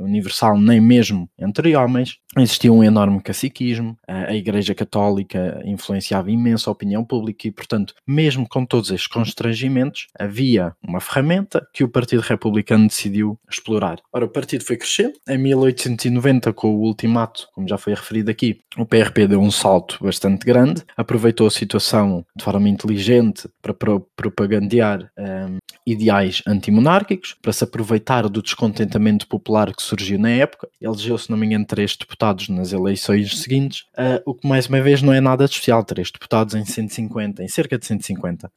[0.00, 2.18] universal, nem mesmo entre homens.
[2.36, 7.94] Existia um enorme caciquismo, uh, a Igreja Católica influenciava imenso a opinião pública e, portanto,
[8.06, 14.00] mesmo com todos estes constrangimentos, havia uma ferramenta que o Partido Republicano decidiu explorar.
[14.10, 15.12] Ora, o partido foi crescendo.
[15.28, 19.98] Em 1890, com o ultimato, como já foi referido aqui, o PRP deu um salto
[20.00, 25.58] bastante grande, aproveitou a situação de forma inteligente para pro propagandear um,
[25.90, 30.68] ideais antimonárquicos, para se aproveitar do descontentamento popular que surgiu na época.
[30.80, 34.80] Elegeu, se não me engano, três deputados nas eleições seguintes, uh, o que mais uma
[34.80, 38.50] vez não é nada de especial, três deputados em 150, em cerca de 150, uh,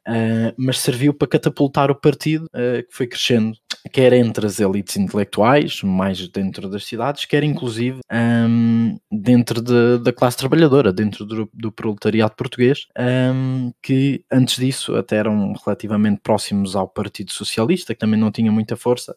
[0.58, 3.58] mas serviu para catapultar o partido uh, que foi crescendo crescendo,
[3.92, 10.14] quer entre as elites intelectuais, mais dentro das cidades, quer inclusive um, dentro de, da
[10.14, 16.76] classe trabalhadora, dentro do, do proletariado português, um, que antes disso até eram relativamente próximos
[16.76, 19.16] ao Partido Socialista, que também não tinha muita força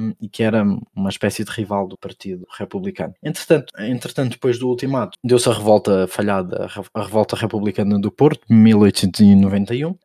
[0.00, 3.14] um, e que era uma espécie de rival do Partido Republicano.
[3.22, 9.96] Entretanto, entretanto depois do ultimato, deu-se a revolta falhada, a revolta republicana do Porto, 1891.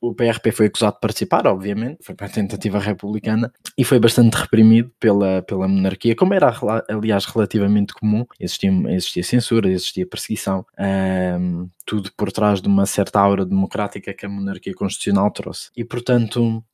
[0.00, 4.34] o PRP foi acusado de participar, obviamente, foi para a tentativa republicana e foi bastante
[4.34, 6.54] reprimido pela, pela monarquia, como era
[6.88, 8.24] aliás relativamente comum.
[8.38, 14.26] Existia, existia censura, existia perseguição, um, tudo por trás de uma certa aura democrática que
[14.26, 15.70] a monarquia constitucional trouxe.
[15.76, 16.19] E portanto,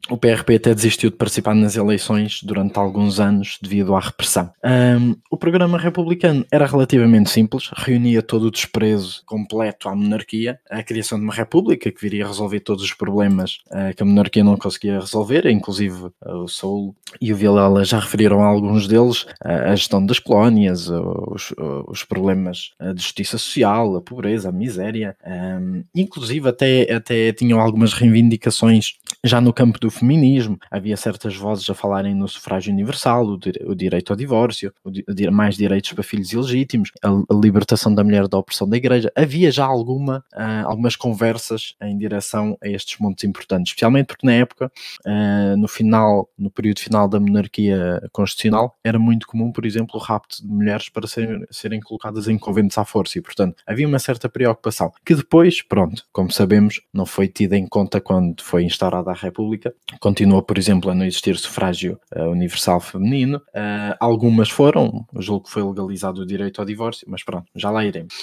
[0.09, 4.51] o PRP até desistiu de participar nas eleições durante alguns anos devido à repressão.
[4.65, 10.83] Um, o programa republicano era relativamente simples, reunia todo o desprezo completo à monarquia, a
[10.83, 14.45] criação de uma república que viria a resolver todos os problemas uh, que a monarquia
[14.45, 19.75] não conseguia resolver inclusive o Saul e o Vilela já referiram a alguns deles, a
[19.75, 21.53] gestão das colónias, os,
[21.89, 27.93] os problemas de justiça social, a pobreza, a miséria, um, inclusive até, até tinham algumas
[27.93, 28.95] reivindicações
[29.27, 33.75] já no campo do feminismo, havia certas vozes a falarem no sufrágio universal, o, o
[33.75, 34.91] direito ao divórcio, o,
[35.33, 39.11] mais direitos para filhos ilegítimos, a, a, libertação da mulher da opressão da igreja.
[39.15, 44.33] Havia já alguma, uh, algumas conversas em direção a estes pontos importantes, especialmente porque na
[44.33, 44.71] época
[45.07, 50.03] uh, no final, no período final da monarquia constitucional, era muito comum, por exemplo, o
[50.03, 53.99] rapto de mulheres para serem, serem colocadas em conventos à força e, portanto, havia uma
[53.99, 59.11] certa preocupação que depois, pronto, como sabemos, não foi tida em conta quando foi instaurada
[59.11, 59.75] a República.
[60.01, 63.39] Continua, por exemplo, a não existir sufrágio uh, universal feminino.
[63.49, 67.85] Uh, algumas foram, julgo que foi legalizado o direito ao divórcio, mas pronto, já lá
[67.85, 68.15] iremos.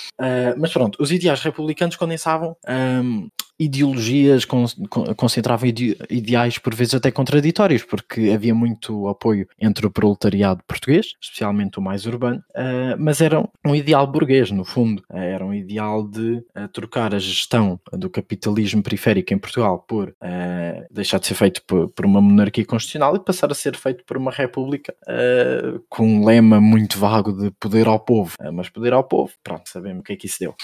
[0.58, 3.28] mas pronto, os ideais republicanos condensavam ehm,
[3.64, 4.66] ideologias, con,
[5.16, 11.14] concentravam ide, ideais por vezes até contraditórios, porque havia muito apoio entre o proletariado português,
[11.22, 15.04] especialmente o mais urbano, uh, mas era um ideal burguês, no fundo.
[15.10, 20.14] Uh, era um ideal de uh, trocar a gestão do capitalismo periférico em Portugal por
[20.92, 24.32] deixar de ser feito por, uma monarquia constitucional e passar a ser feito por uma
[24.32, 24.94] república
[25.90, 28.36] com um lema muito vago de poder ao povo.
[28.52, 30.56] mas poder ao povo, pronto, sabemos o que é que isso deu.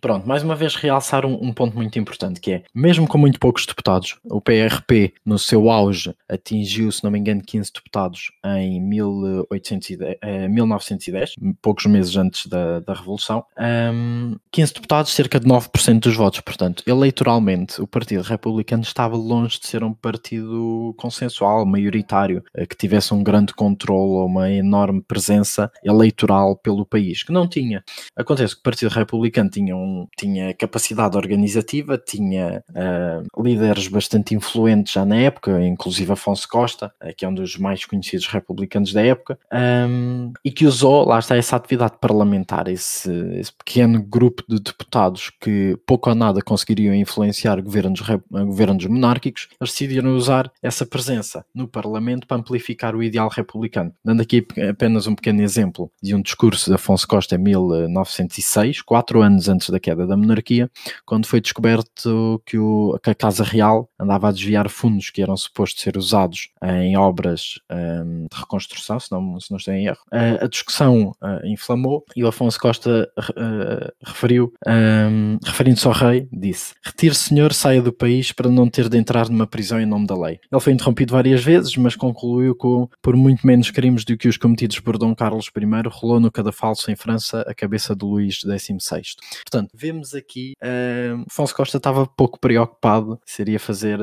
[0.00, 3.40] Pronto, mais uma vez realçar um, um ponto muito importante que é, mesmo com muito
[3.40, 8.80] poucos deputados, o PRP no seu auge atingiu, se não me engano, 15 deputados em
[8.80, 13.44] 1810, eh, 1910, poucos meses antes da, da Revolução.
[13.58, 16.40] Um, 15 deputados, cerca de 9% dos votos.
[16.40, 22.76] Portanto, eleitoralmente, o Partido Republicano estava longe de ser um partido consensual, maioritário, eh, que
[22.76, 27.82] tivesse um grande controle ou uma enorme presença eleitoral pelo país, que não tinha.
[28.14, 34.94] Acontece que o Partido Republicano tinha, um, tinha capacidade organizativa, tinha uh, líderes bastante influentes
[34.94, 39.02] já na época, inclusive Afonso Costa, uh, que é um dos mais conhecidos republicanos da
[39.02, 44.58] época, um, e que usou, lá está, essa atividade parlamentar, esse, esse, pequeno grupo de
[44.58, 51.44] deputados que pouco ou nada conseguiriam influenciar governos, governos monárquicos, eles decidiram usar essa presença
[51.54, 53.92] no Parlamento para amplificar o ideal republicano.
[54.04, 59.20] Dando aqui apenas um pequeno exemplo de um discurso de Afonso Costa em 1906, quatro
[59.20, 60.70] anos antes da queda da monarquia,
[61.04, 65.36] quando foi descoberto que, o, que a Casa Real andava a desviar fundos que eram
[65.36, 69.98] supostos ser usados em obras um, de reconstrução, se não, se não estou em erro.
[70.12, 76.28] Uh, a discussão uh, inflamou e o Afonso Costa uh, referiu, um, referindo-se ao rei,
[76.32, 80.06] disse: Retire, senhor, saia do país para não ter de entrar numa prisão em nome
[80.06, 80.40] da lei.
[80.50, 84.36] Ele foi interrompido várias vezes, mas concluiu que, por muito menos crimes do que os
[84.36, 89.02] cometidos por Dom Carlos I, rolou no cadafalso em França a cabeça de Luís XVI.
[89.44, 93.98] Portanto, vemos aqui uh, Afonso Costa estava pouco preocupado se iria fazer,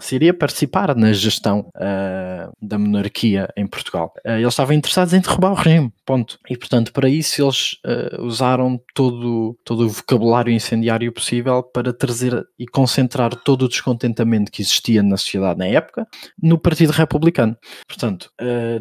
[0.00, 4.12] se iria participar na gestão uh, da monarquia em Portugal.
[4.24, 6.38] Uh, eles estavam interessados em derrubar o regime, ponto.
[6.48, 7.76] E portanto, para isso eles
[8.18, 14.62] usaram todo, todo o vocabulário incendiário possível para trazer e concentrar todo o descontentamento que
[14.62, 16.06] existia na sociedade na época
[16.40, 17.56] no Partido Republicano.
[17.86, 18.30] Portanto,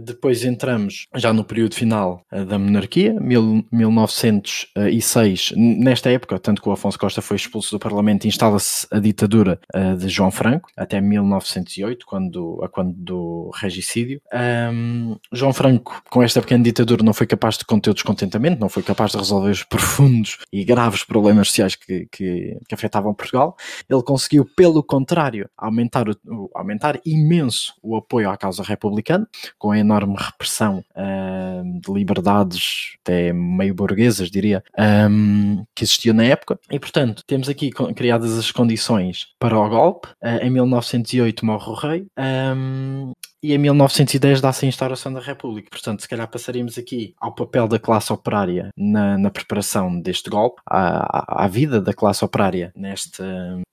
[0.02, 6.72] depois entramos já no período final da monarquia, mil, 1906, nesta época, tanto que o
[6.72, 12.06] Afonso Costa foi expulso do Parlamento instala-se a ditadura uh, de João Franco, até 1908,
[12.06, 14.22] quando, a quando do regicídio.
[14.34, 18.70] Um, João Franco, com esta pequena ditadura, não foi capaz de conter o descontentamento, não
[18.70, 23.56] foi capaz de resolver os profundos e graves problemas sociais que, que, que afetavam Portugal.
[23.90, 29.80] Ele conseguiu, pelo contrário, aumentar, o, aumentar imenso o apoio à causa republicana, com a
[29.80, 34.64] enorme repressão uh, de liberdades até meio burguesas, diria,
[35.10, 36.60] um, que existia na época.
[36.72, 40.08] E, portanto, temos aqui criadas as condições para o golpe.
[40.24, 42.06] Uh, em 1908 morre o rei.
[42.18, 43.12] Um,
[43.44, 45.70] e em 1910 dá-se a instauração da República.
[45.70, 50.62] Portanto, se calhar passaríamos aqui ao papel da classe operária na, na preparação deste golpe,
[50.66, 53.22] à, à, vida da classe operária neste,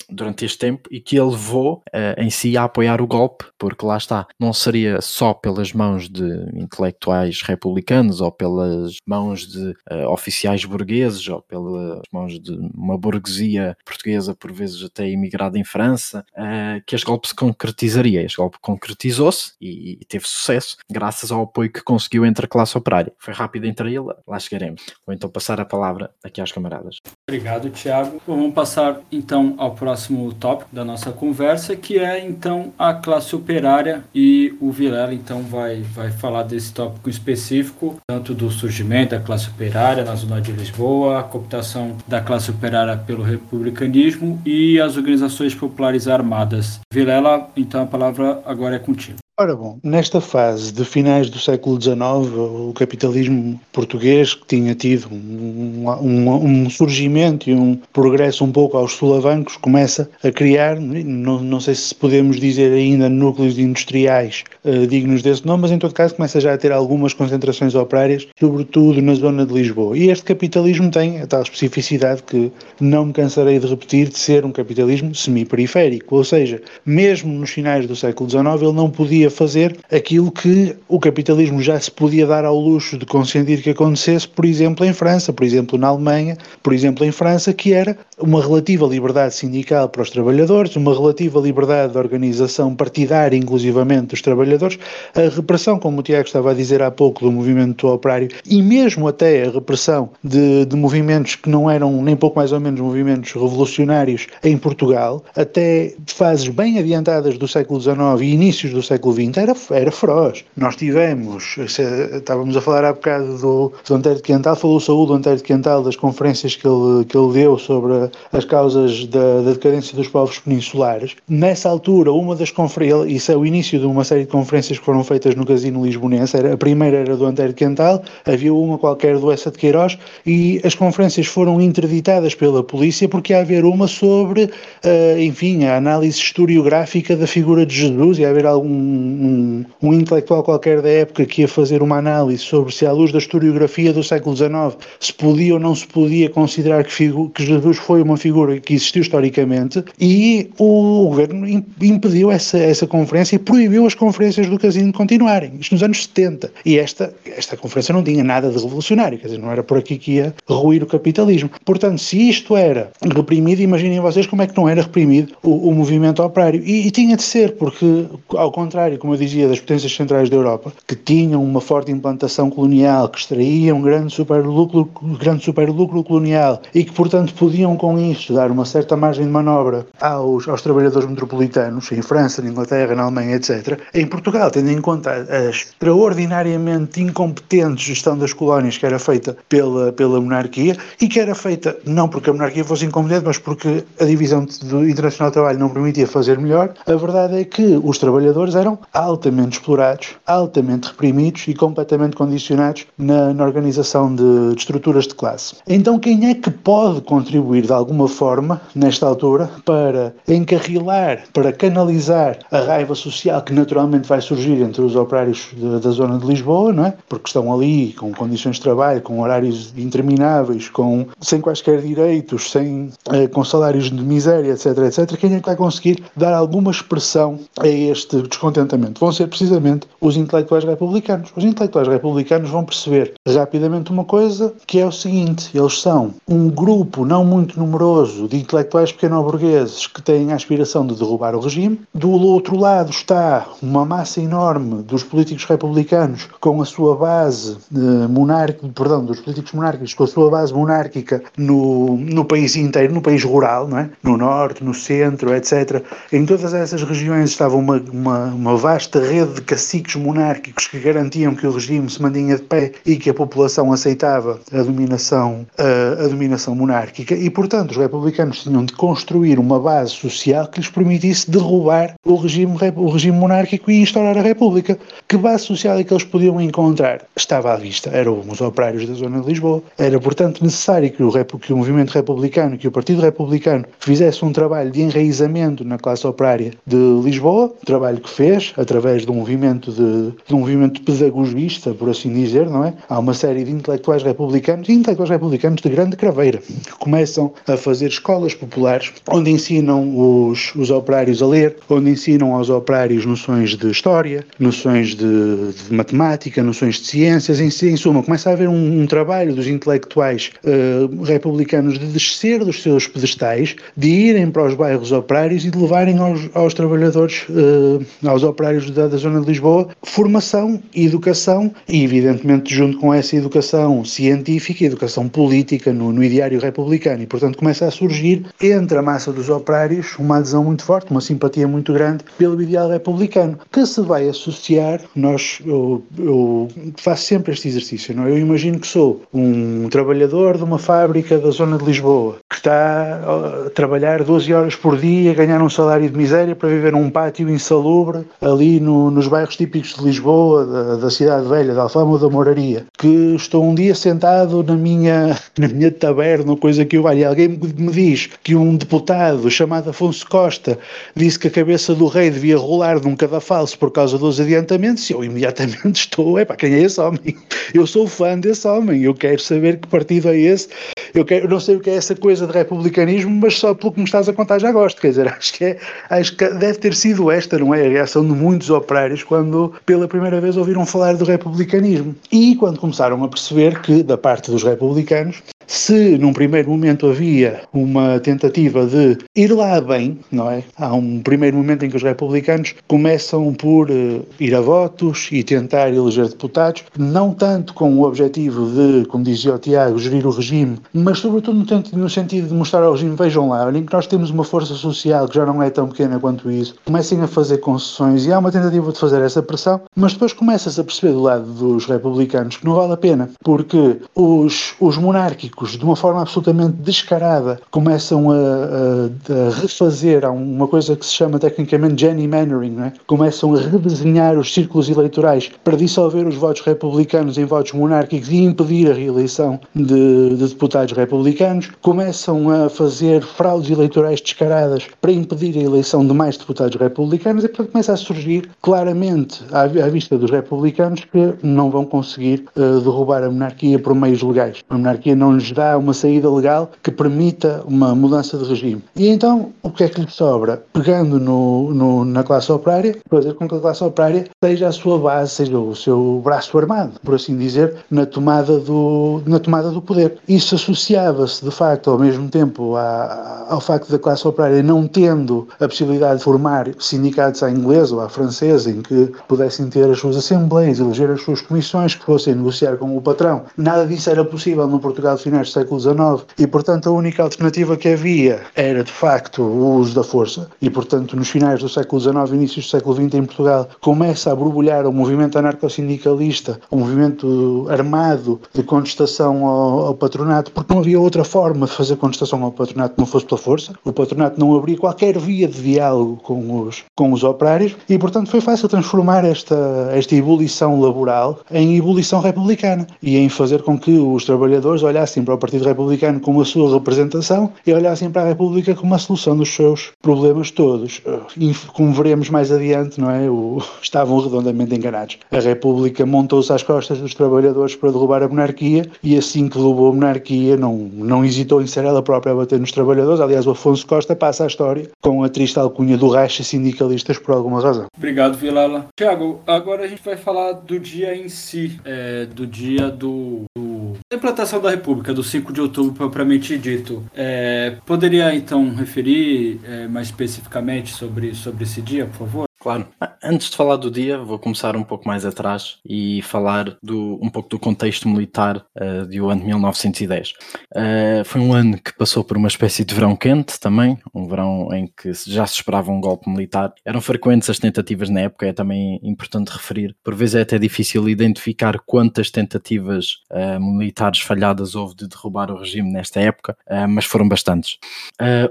[0.09, 3.87] durante este tempo e que ele levou uh, em si a apoiar o golpe, porque
[3.87, 10.09] lá está, não seria só pelas mãos de intelectuais republicanos ou pelas mãos de uh,
[10.09, 16.25] oficiais burgueses ou pelas mãos de uma burguesia portuguesa, por vezes até imigrada em França,
[16.33, 18.23] uh, que este golpe se concretizaria.
[18.23, 22.77] Este golpe concretizou-se e, e, teve sucesso graças ao apoio que conseguiu entre a classe
[22.77, 23.13] operária.
[23.19, 24.83] Foi rápido entre ele, lá chegaremos.
[25.07, 26.97] Vou então passar a palavra aqui aos camaradas.
[27.29, 28.21] Obrigado, Tiago.
[28.27, 34.05] Vamos passar então ao próximo tópico da nossa conversa, que é então a classe operária
[34.15, 39.49] e o Vilela então vai, vai falar desse tópico específico, tanto do surgimento da classe
[39.49, 45.55] operária na zona de Lisboa, a cooptação da classe operária pelo republicanismo e as organizações
[45.55, 46.81] populares armadas.
[46.93, 49.19] Vilela, então a palavra agora é contigo.
[49.41, 55.09] Ora bom, nesta fase de finais do século XIX, o capitalismo português, que tinha tido
[55.11, 61.41] um, um, um, surgimento e um progresso um pouco aos solavancos, começa a criar, não,
[61.41, 65.95] não sei se podemos dizer ainda núcleos industriais uh, dignos desse nome, mas em todo
[65.95, 69.97] caso começa já a ter algumas concentrações operárias, sobretudo na zona de Lisboa.
[69.97, 74.45] E este capitalismo tem a tal especificidade que não me cansarei de repetir de ser
[74.45, 79.41] um capitalismo semi-periférico, ou seja, mesmo nos finais do século XIX ele não podia podia
[79.41, 84.29] fazer aquilo que o capitalismo já se podia dar ao luxo de consentir que acontecesse,
[84.29, 88.43] por exemplo, em França, por exemplo, na Alemanha, por exemplo, em França, que era uma
[88.43, 94.79] relativa liberdade sindical para os trabalhadores, uma relativa liberdade de organização partidária, inclusivamente, dos trabalhadores,
[95.15, 99.09] a repressão, como o Tiago estava a dizer há pouco, do movimento operário e mesmo
[99.09, 103.33] até a repressão de, de movimentos que não eram nem pouco mais ou menos movimentos
[103.33, 109.37] revolucionários em Portugal, até fases bem adiantadas do século XIX e inícios do século XX,
[109.37, 110.45] era, era feroz.
[110.57, 115.15] Nós tivemos, estávamos a falar há bocado do, do Antero de Quental, falou saúde do
[115.15, 119.53] Antero de Quental, das conferências que ele, que ele deu sobre as causas da, da
[119.53, 121.17] decadência dos povos peninsulares.
[121.29, 124.85] Nessa altura, uma das conferências, isso é o início de uma série de conferências que
[124.85, 128.79] foram feitas no Casino Lisbonense, era, a primeira era do Antero de Quental, havia uma
[128.79, 133.87] qualquer do de Queiroz e as conferências foram interditadas pela polícia porque ia haver uma
[133.87, 139.95] sobre, uh, enfim, a análise historiográfica da figura de Jesus, ia haver algum um, um
[139.95, 143.93] intelectual qualquer da época que ia fazer uma análise sobre se à luz da historiografia
[143.93, 148.17] do século XIX se podia ou não se podia considerar que, que Jesus foi uma
[148.17, 151.47] figura que existiu historicamente e o governo
[151.81, 156.03] impediu essa, essa conferência e proibiu as conferências do casino de continuarem, isto nos anos
[156.03, 156.53] 70.
[156.65, 159.97] E esta, esta conferência não tinha nada de revolucionário, quer dizer, não era por aqui
[159.97, 161.51] que ia ruir o capitalismo.
[161.65, 165.75] Portanto, se isto era reprimido, imaginem vocês como é que não era reprimido o, o
[165.75, 166.63] movimento operário.
[166.65, 170.37] E, e, tinha de ser, porque, ao contrário, como eu dizia, das potências centrais da
[170.37, 176.85] Europa, que tinham uma forte implantação colonial, que extraíam grande superlucro, grande superlucro colonial e
[176.85, 181.91] que, portanto, podiam com isto dar uma certa margem de manobra aos, aos trabalhadores metropolitanos,
[181.93, 183.79] em França, na Inglaterra, na Alemanha, etc.
[183.95, 189.93] Em Portugal, tendo em conta a extraordinariamente incompetente gestão das colónias que era feita pela,
[189.93, 194.05] pela monarquia e que era feita não porque a monarquia fosse incompetente, mas porque a
[194.05, 198.55] divisão do internacional do trabalho não permitia fazer melhor, a verdade é que os trabalhadores
[198.55, 205.15] eram altamente explorados, altamente reprimidos e completamente condicionados na, na organização de, de estruturas de
[205.15, 205.57] classe.
[205.67, 212.39] Então, quem é que pode contribuir de alguma forma, nesta altura, para encarrilar, para canalizar
[212.51, 216.73] a raiva social que naturalmente vai surgir entre os operários de, da zona de Lisboa,
[216.73, 216.95] não é?
[217.09, 222.91] Porque estão ali com condições de trabalho, com horários intermináveis, com, sem quaisquer direitos, sem,
[223.13, 227.39] eh, com salários de miséria, etc, etc, quem é que vai conseguir dar alguma expressão
[227.59, 228.23] a este
[228.71, 229.01] descontentamento?
[229.01, 231.33] Vão ser precisamente os intelectuais republicanos.
[231.37, 236.49] Os intelectuais republicanos vão perceber rapidamente uma coisa que é o seguinte: eles são um
[236.49, 241.81] grupo não muito numeroso de intelectuais pequeno-burgueses que têm a aspiração de derrubar o regime.
[241.95, 248.07] Do outro lado está uma massa enorme dos políticos republicanos com a sua base eh,
[248.09, 253.03] monárquica, perdão, dos políticos monárquicos com a sua base monárquica no, no país inteiro, no
[253.03, 253.91] país rural, não é?
[254.03, 255.83] no norte, no centro, etc.
[256.13, 261.35] Em todas essas regiões estava uma, uma, uma vasta rede de caciques monárquicos que garantiam
[261.35, 266.05] que o regime se mantinha de pé e que a população aceitava a dominação, a,
[266.05, 270.69] a dominação monárquica e, portanto, os republicanos tinham de construir uma base social que lhes
[270.69, 274.79] permitisse derrubar o regime, o regime monárquico e instaurar a república.
[275.09, 277.01] Que base social é que eles podiam encontrar?
[277.17, 279.63] Estava à vista, eram os operários da zona de Lisboa.
[279.79, 284.33] Era, portanto, necessário que o, que o movimento republicano, que o Partido Republicano fizesse um
[284.33, 289.71] trabalho de enraizamento na classe operária de Lisboa, trabalho que fez através de um movimento
[289.73, 292.75] de, de um movimento pedagogista, por assim dizer, não é?
[292.89, 297.57] Há uma série de intelectuais republicanos e intelectuais republicanos de grande craveira que começam a
[297.57, 303.57] fazer escolas populares onde ensinam os, os operários a ler, onde ensinam aos operários noções
[303.57, 308.49] de história, noções de, de matemática, noções de ciências, em, em suma, começa a haver
[308.49, 314.45] um, um trabalho dos intelectuais uh, republicanos de descer dos seus pedestais, de irem para
[314.45, 319.21] os bairros operários e de levarem aos, aos trabalhadores, uh, aos operários da, da, zona
[319.21, 326.03] de Lisboa, formação educação, e evidentemente junto com essa educação científica, educação política no, no
[326.03, 330.65] ideário republicano, e portanto começa a surgir entre a massa dos operários uma adesão muito
[330.65, 336.49] forte, uma simpatia muito grande pelo ideal republicano, que se vai associar, nós, eu, eu
[336.77, 338.07] faço sempre este exercício, não?
[338.07, 338.11] É?
[338.11, 343.01] eu imagino que sou um trabalhador de uma fábrica da zona de Lisboa, que está
[343.47, 347.29] a trabalhar 12 horas por dia, ganhar um salário de miséria para viver num pátio
[347.29, 351.99] insalubre ali no, nos bairros típicos de Lisboa, da, da cidade velha, da Alfama ou
[351.99, 356.83] da Moraria, que estou um dia sentado na minha, na minha taberna, coisa que eu
[356.83, 360.59] valho, alguém me diz que um deputado chamado Afonso Costa
[360.95, 365.03] disse que a cabeça do rei devia rolar num cadafalso por causa dos adiantamentos, eu
[365.03, 367.17] imediatamente estou, é para quem é esse homem?
[367.55, 370.49] Eu sou fã desse homem, eu quero saber que partido é esse,
[370.95, 373.73] eu, quero, eu não sei o que é essa coisa de republicanismo, mas só pelo
[373.73, 375.59] que me estás a contar já gosto, quer dizer, acho que, é,
[375.89, 377.67] acho que deve ter sido esta, não é?
[377.67, 381.95] A reação de muitos operários quando pela primeira vez ouviram falar do republicanismo.
[382.11, 387.43] E quando começaram a perceber que, da parte dos republicanos, se num primeiro momento havia
[387.53, 390.45] uma tentativa de ir lá bem, não é?
[390.57, 395.25] Há um primeiro momento em que os republicanos começam por uh, ir a votos e
[395.25, 400.11] tentar eleger deputados, não tanto com o objetivo de, como dizia o Tiago, gerir o
[400.11, 404.11] regime, mas sobretudo no, sentido de mostrar ao regime, vejam lá, olhem que nós temos
[404.11, 408.07] uma força social que já não é tão pequena quanto isso, comecem a fazer concessões
[408.07, 411.25] e há uma tentativa de fazer essa pressão, mas depois começa-se a perceber do lado
[411.25, 416.03] dos republicanos que não vale a pena, porque os, os monárquicos políticos, de uma forma
[416.03, 422.73] absolutamente descarada, começam a, a, a refazer uma coisa que se chama tecnicamente gerrymandering, é?
[422.87, 428.19] começam a redesenhar os círculos eleitorais para dissolver os votos republicanos em votos monárquicos e
[428.19, 435.37] impedir a reeleição de, de deputados republicanos, começam a fazer fraudes eleitorais descaradas para impedir
[435.39, 439.97] a eleição de mais deputados republicanos e portanto começa a surgir claramente à, à vista
[439.97, 444.39] dos republicanos que não vão conseguir uh, derrubar a monarquia por meios legais.
[444.49, 448.63] A monarquia não lhes dá uma saída legal que permita uma mudança de regime.
[448.75, 450.43] E então, o que é que lhe sobra?
[450.53, 454.79] Pegando no, no, na classe operária, fazer com que a classe operária seja a sua
[454.79, 459.63] base, seja o seu braço armado, por assim dizer, na tomada do, na tomada do
[459.63, 459.99] poder.
[460.09, 465.29] Isso associava-se, de facto, ao mesmo tempo à, ao facto da classe operária não tendo
[465.39, 469.79] a possibilidade de formar sindicatos à inglesa ou à francesa em que pudessem ter as
[469.79, 473.23] suas assembleias, eleger as suas comissões, que fossem negociar com o patrão.
[473.37, 477.57] Nada disso era possível no Portugal finais do século XIX e, portanto, a única alternativa
[477.57, 480.31] que havia era, de facto, o uso da força.
[480.41, 484.15] E, portanto, nos finais do século XIX inícios do século XX em Portugal começa a
[484.15, 490.79] borbulhar um movimento anarcossindicalista, um movimento armado de contestação ao, ao patronato, porque não havia
[490.79, 493.53] outra forma de fazer contestação ao patronato que não fosse pela força.
[493.65, 497.57] O patronato não abria qualquer via de diálogo com os, com os operários.
[497.69, 503.43] E, portanto, foi fácil transformar esta, esta ebulição laboral em ebulição republicana e em fazer
[503.43, 507.91] com que os trabalhadores olhassem para o Partido Republicano como a sua representação e olhassem
[507.91, 510.83] para a República como a solução dos seus problemas todos.
[511.17, 513.09] E, como veremos mais adiante, não é?
[513.09, 514.99] O, estavam redondamente enganados.
[515.11, 519.71] A República montou-se às costas dos trabalhadores para derrubar a monarquia e assim que derrubou
[519.71, 523.01] a monarquia não, não hesitou em ser ela própria a bater nos trabalhadores.
[523.01, 527.15] Aliás, o Afonso Costa passa a história com a triste alcunha do racha sindicalistas por
[527.15, 527.67] alguma razão.
[527.77, 528.67] Obrigado, Vilala.
[528.77, 533.50] Tiago, agora a gente vai falar do dia em si, é, do dia do, do,
[533.91, 536.85] da implantação da República, do 5 de outubro propriamente dito.
[536.95, 542.30] É, poderia então referir é, mais especificamente sobre, sobre esse dia, por favor?
[542.41, 542.67] Claro.
[543.05, 547.11] Antes de falar do dia, vou começar um pouco mais atrás e falar do, um
[547.11, 550.15] pouco do contexto militar uh, do ano de 1910.
[550.57, 554.49] Uh, foi um ano que passou por uma espécie de verão quente também, um verão
[554.55, 556.55] em que já se esperava um golpe militar.
[556.65, 559.77] Eram frequentes as tentativas na época, é também importante referir.
[559.85, 565.39] Por vezes é até difícil identificar quantas tentativas uh, militares falhadas houve de derrubar o
[565.39, 566.35] regime nesta época,
[566.69, 567.59] mas foram bastantes.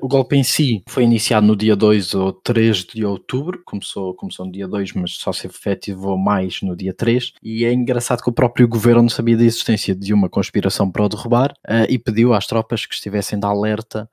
[0.02, 4.14] o golpe em si foi iniciado no dia 2 ou 3 de outubro, começou começou,
[4.14, 7.34] começou no dia 2, mas só se efetivou mais no dia 3.
[7.44, 11.10] E é engraçado que o próprio governo sabia da existência de uma conspiração para o
[11.10, 14.10] derrubar uh, e pediu às tropas que estivessem de alerta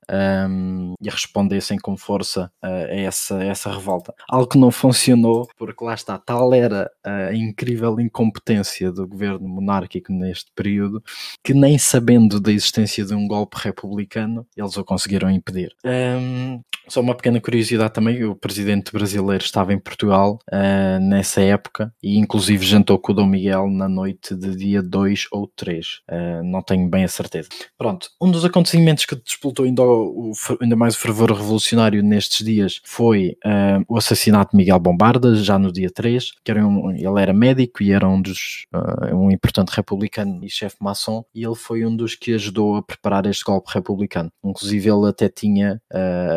[0.49, 4.15] um, e respondessem com força uh, a, essa, essa revolta.
[4.29, 10.13] Algo que não funcionou, porque lá está, tal era a incrível incompetência do governo monárquico
[10.13, 11.03] neste período
[11.43, 15.75] que nem sabendo da existência de um golpe republicano, eles o conseguiram impedir.
[15.85, 21.93] Um, só uma pequena curiosidade também, o presidente brasileiro estava em Portugal uh, nessa época
[22.03, 25.91] e inclusive jantou com o Dom Miguel na noite de dia 2 ou 3, uh,
[26.09, 27.49] eh, não tenho bem a certeza.
[27.77, 32.81] Pronto, um dos acontecimentos que despoltou ainda, o, ainda mais o fervor revolucionário nestes dias
[32.85, 37.21] foi uh, o assassinato de Miguel Bombarda, já no dia 3, que era um, ele
[37.21, 38.67] era médico e era um dos,
[39.13, 43.27] um importante republicano e chefe maçom, e ele foi um dos que ajudou a preparar
[43.27, 44.31] este golpe republicano.
[44.45, 45.81] Inclusive ele até tinha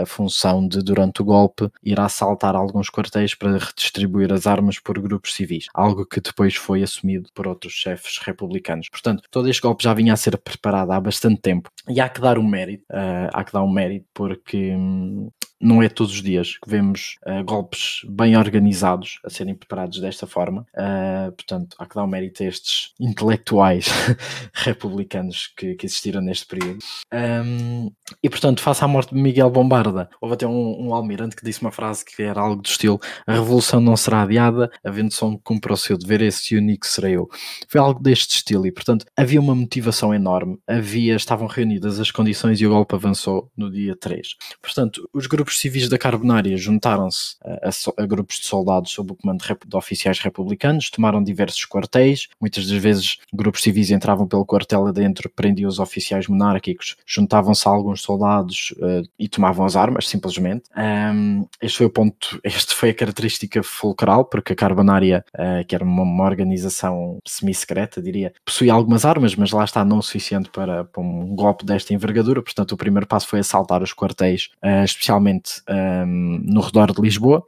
[0.02, 5.00] a função de, durante o golpe, ir assaltar alguns quartéis para redistribuir as armas por
[5.00, 8.90] grupos civis, algo que depois foi assumido por outros chefes republicanos.
[8.90, 12.22] Portanto, todo este golpe já vinha a ser preparado há bastante tempo e há que
[12.22, 15.30] dar um mérito, uh, há que dar um mérito porque hum,
[15.62, 20.26] não é todos os dias que vemos uh, golpes bem organizados a serem preparados desta
[20.26, 20.66] forma.
[20.74, 23.88] Uh, portanto, há que dar o um mérito a estes intelectuais
[24.54, 26.80] republicanos que, que, existiram neste período.
[27.14, 27.92] Um,
[28.24, 31.62] e, portanto, face à morte de Miguel Bombarda, houve até um, um, almirante que disse
[31.62, 35.44] uma frase que era algo do estilo: a revolução não será adiada, havendo som que
[35.44, 37.30] cumpra o seu dever, esse único serei eu.
[37.68, 42.60] Foi algo deste estilo e, portanto, havia uma motivação enorme, havia, estavam reunidas as condições
[42.62, 44.36] e o golpe avançou no dia 3.
[44.62, 49.16] Portanto, os grupos civis da Carbonária juntaram-se a, a, a, grupos de soldados sob o
[49.16, 54.88] comando de oficiais republicanos, tomaram diversos quartéis, muitas das vezes grupos civis entravam pelo quartel
[54.88, 60.64] adentro, prendiam os oficiais monárquicos, juntavam-se a alguns soldados uh, e tomavam as armas, simplesmente.
[60.76, 65.76] Um, este foi o ponto, este foi a característica fulcral, porque a Carbonária, uh, que
[65.76, 70.50] era uma, uma organização semi-secreta, diria, possuía algumas armas, mas lá está não o suficiente
[70.50, 72.42] para, para, um golpe desta envergadura.
[72.42, 77.44] Portanto, o primeiro passo foi assaltar os quartéis, uh, especialmente um, no redor de Lisboa.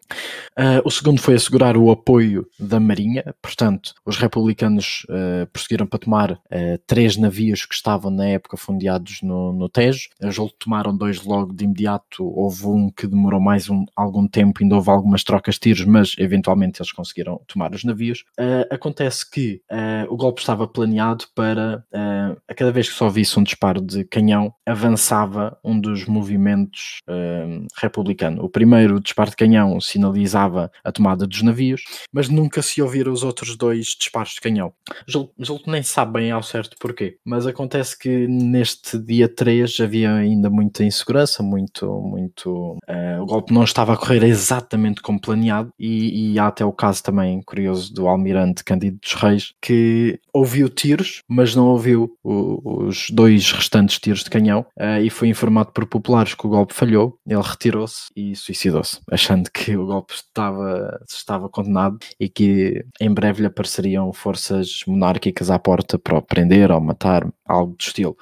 [0.58, 3.24] Uh, o segundo foi assegurar o apoio da Marinha.
[3.42, 5.06] Portanto, os republicanos
[5.52, 6.40] prosseguiram para tomar
[6.88, 10.10] três navios que estavam na época fundeados no, no Tejo.
[10.20, 12.24] Eles tomaram dois logo de imediato.
[12.24, 16.82] Houve um que demorou mais um, algum tempo, ainda houve algumas trocas tiros, mas eventualmente
[16.82, 18.24] eles conseguiram tomar os navios.
[18.70, 19.62] acontece que
[20.10, 24.04] o golpe estava planeado para uh, a cada vez que só visse um disparo de
[24.06, 28.44] canhão, avançava um dos movimentos uh, republicano.
[28.44, 33.24] O primeiro disparo de canhão sinalizava a tomada dos navios, mas nunca se ouviram os
[33.24, 34.74] outros dois disparos de canhão.
[35.08, 35.34] Julgo,
[35.68, 40.84] nem sabe bem ao certo porquê, mas acontece que neste dia 3 havia ainda muita
[40.84, 42.78] insegurança, muito, muito.
[42.88, 45.41] Uh, o golpe não estava a correr exatamente como planeado,
[45.80, 50.70] e, e há até o caso também curioso do almirante Cândido dos Reis, que ouviu
[50.70, 55.72] tiros, mas não ouviu o, os dois restantes tiros de canhão uh, e foi informado
[55.72, 57.18] por populares que o golpe falhou.
[57.28, 63.42] Ele retirou-se e suicidou-se, achando que o golpe estava, estava condenado e que em breve
[63.42, 68.18] lhe apareceriam forças monárquicas à porta para o prender ou matar, algo do estilo,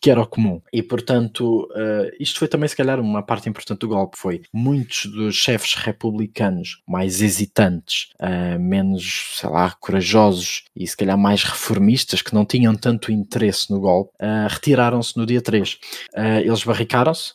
[0.00, 0.60] que era o comum.
[0.72, 4.18] E portanto, uh, isto foi também, se calhar, uma parte importante do golpe.
[4.18, 11.18] Foi muitos dos chefes republicanos mais hesitantes, uh, menos, sei lá, corajosos e se calhar
[11.18, 15.74] mais reformistas, que não tinham tanto interesse no golpe, uh, retiraram-se no dia 3.
[16.14, 17.32] Uh, eles barricaram-se,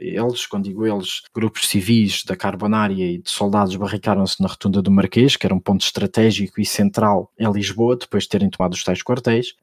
[0.00, 4.90] eles, quando digo eles, grupos civis da Carbonária e de soldados barricaram-se na rotunda do
[4.90, 8.84] Marquês, que era um ponto estratégico e central em Lisboa, depois de terem tomado os
[8.84, 9.54] tais quartéis,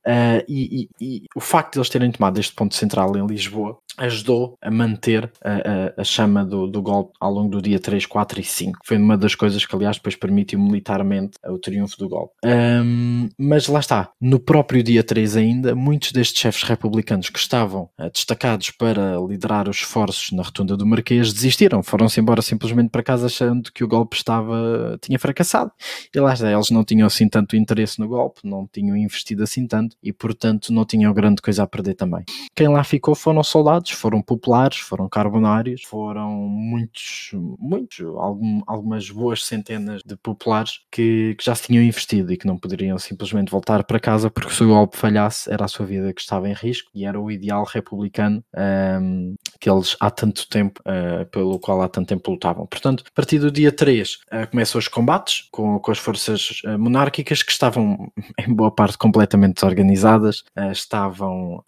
[0.47, 4.57] e, e, e o facto de eles terem tomado este ponto central em Lisboa ajudou
[4.61, 8.39] a manter a, a, a chama do, do, golpe ao longo do dia 3, 4
[8.39, 8.79] e 5.
[8.83, 12.33] Foi uma das coisas que, aliás, depois permitiu militarmente o triunfo do golpe.
[12.45, 17.89] Um, mas lá está, no próprio dia 3 ainda, muitos destes chefes republicanos que estavam
[17.99, 23.03] uh, destacados para liderar os esforços na rotunda do Marquês desistiram, foram-se embora simplesmente para
[23.03, 25.71] casa achando que o golpe estava, tinha fracassado.
[26.13, 29.67] E lá está, eles não tinham assim tanto interesse no golpe, não tinham investido assim
[29.67, 32.23] tanto e, portanto, não tinham grande coisa a perder também.
[32.55, 39.43] Quem lá ficou foram soldados foram populares, foram carbonários, foram muitos, muitos, algum, algumas boas
[39.45, 43.83] centenas de populares que, que, já se tinham investido e que não poderiam simplesmente voltar
[43.83, 46.89] para casa porque se o golpe falhasse era a sua vida que estava em risco
[46.93, 51.89] e era o ideal republicano um, que eles há tanto tempo, uh, pelo qual há
[51.89, 52.65] tanto tempo lutavam.
[52.65, 56.77] Portanto, a partir do dia 3 uh, começam os combates com, com as forças uh,
[56.77, 61.63] monárquicas que estavam em boa parte completamente desorganizadas, estavam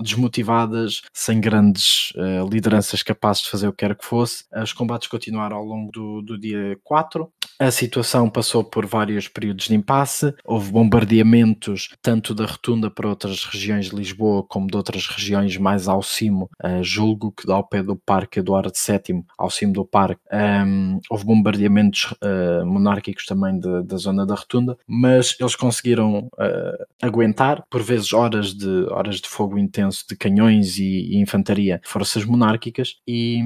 [0.00, 4.44] desmotivadas, sem grandes uh, lideranças capazes de fazer o que quer que fosse.
[4.62, 7.30] Os combates continuaram ao longo do, do dia 4.
[7.58, 10.34] A situação passou por vários períodos de impasse.
[10.46, 15.86] Houve bombardeamentos tanto da rotunda para outras regiões de Lisboa como de outras regiões mais
[15.86, 16.48] ao cimo.
[16.64, 20.98] Uh, julgo que ao pé do Parque Eduardo VII, ao cimo do parque, um, ehm,
[21.10, 26.30] houve bombardeamentos uh, monárquicos também de, da zona da rotunda, mas eles conseguiram
[27.02, 32.24] aguentar, por vezes horas de, horas de fogo intenso de canhões e, e infantaria, forças
[32.24, 33.40] monárquicas e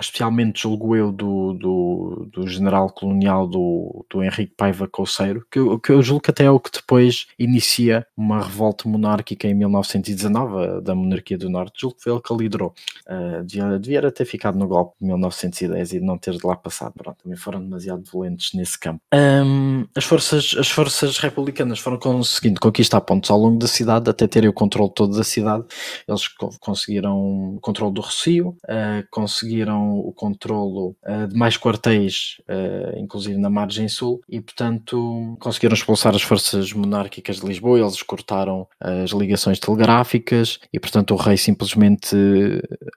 [0.00, 5.92] especialmente julgo eu do, do, do general colonial do, do Henrique Paiva Couceiro, que, que
[5.92, 10.94] eu julgo que até é o que depois inicia uma revolta monárquica em 1919 da
[10.94, 12.74] monarquia do Norte, julgo que foi ele que liderou.
[13.06, 16.94] Uh, devia, devia ter ficado no golpe de 1910 e não ter de lá passado,
[16.96, 19.00] pronto, também foram demasiado violentos nesse campo.
[19.14, 24.26] Um, as, forças, as forças republicanas foram conseguindo conquistar pontos ao longo da cidade até
[24.26, 25.64] terem o controle todo da cidade,
[26.06, 26.28] eles
[26.60, 32.98] conseguiram conseguiram o controle do Rocio, uh, conseguiram o controlo uh, de mais quartéis, uh,
[32.98, 38.66] inclusive na margem sul, e portanto conseguiram expulsar as forças monárquicas de Lisboa, eles cortaram
[38.80, 42.16] as ligações telegráficas e portanto o rei simplesmente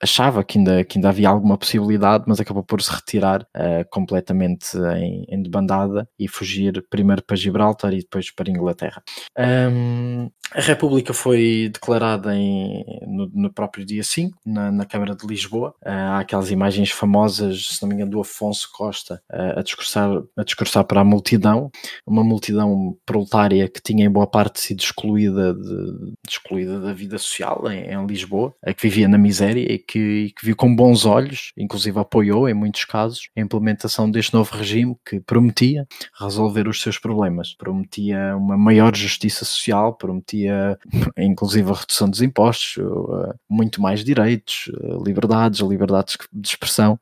[0.02, 3.46] achava que ainda, que ainda havia alguma possibilidade, mas acabou por se retirar
[3.90, 9.02] completamente em, em debandada e fugir primeiro para Gibraltar e depois para Inglaterra.
[9.38, 15.26] Um, a República foi declarada em, no, no, próprio dia 5, na, na Câmara de
[15.26, 15.74] Lisboa.
[15.86, 20.10] Uh, há aquelas imagens famosas, se não me engano, do Afonso Costa uh, a, discursar,
[20.38, 21.72] a discursar para a multidão,
[22.06, 27.70] uma multidão proletária que tinha em boa parte sido excluída, de, excluída da vida social
[27.72, 31.06] em, em Lisboa, a que vivia na miséria e que, e que viu com bons
[31.06, 35.88] olhos, inclusive apoiou em muitos casos, a implementação deste novo regime que prometia
[36.20, 40.78] resolver os seus problemas, prometia uma maior justiça social, prometia
[41.18, 43.34] inclusive a redução dos impostos, eh,
[43.70, 47.00] muito mais direitos, eh, liberdades, liberdades de expressão,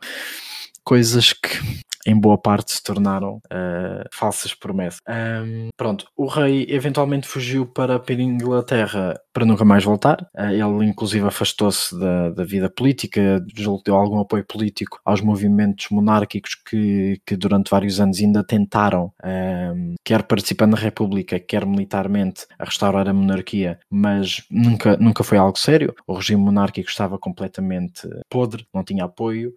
[0.83, 1.57] coisas que
[2.07, 5.01] em boa parte se tornaram uh, falsas promessas.
[5.07, 10.25] Um, pronto, o rei eventualmente fugiu para a Inglaterra para nunca mais voltar.
[10.33, 13.43] Uh, ele, inclusive, afastou-se da, da, vida política,
[13.83, 19.95] deu algum apoio político aos movimentos monárquicos que, que durante vários anos ainda tentaram, um,
[20.03, 25.59] quer participando na República, quer militarmente, a restaurar a monarquia, mas nunca, nunca foi algo
[25.59, 25.93] sério.
[26.07, 29.53] O regime monárquico estava completamente podre, não tinha apoio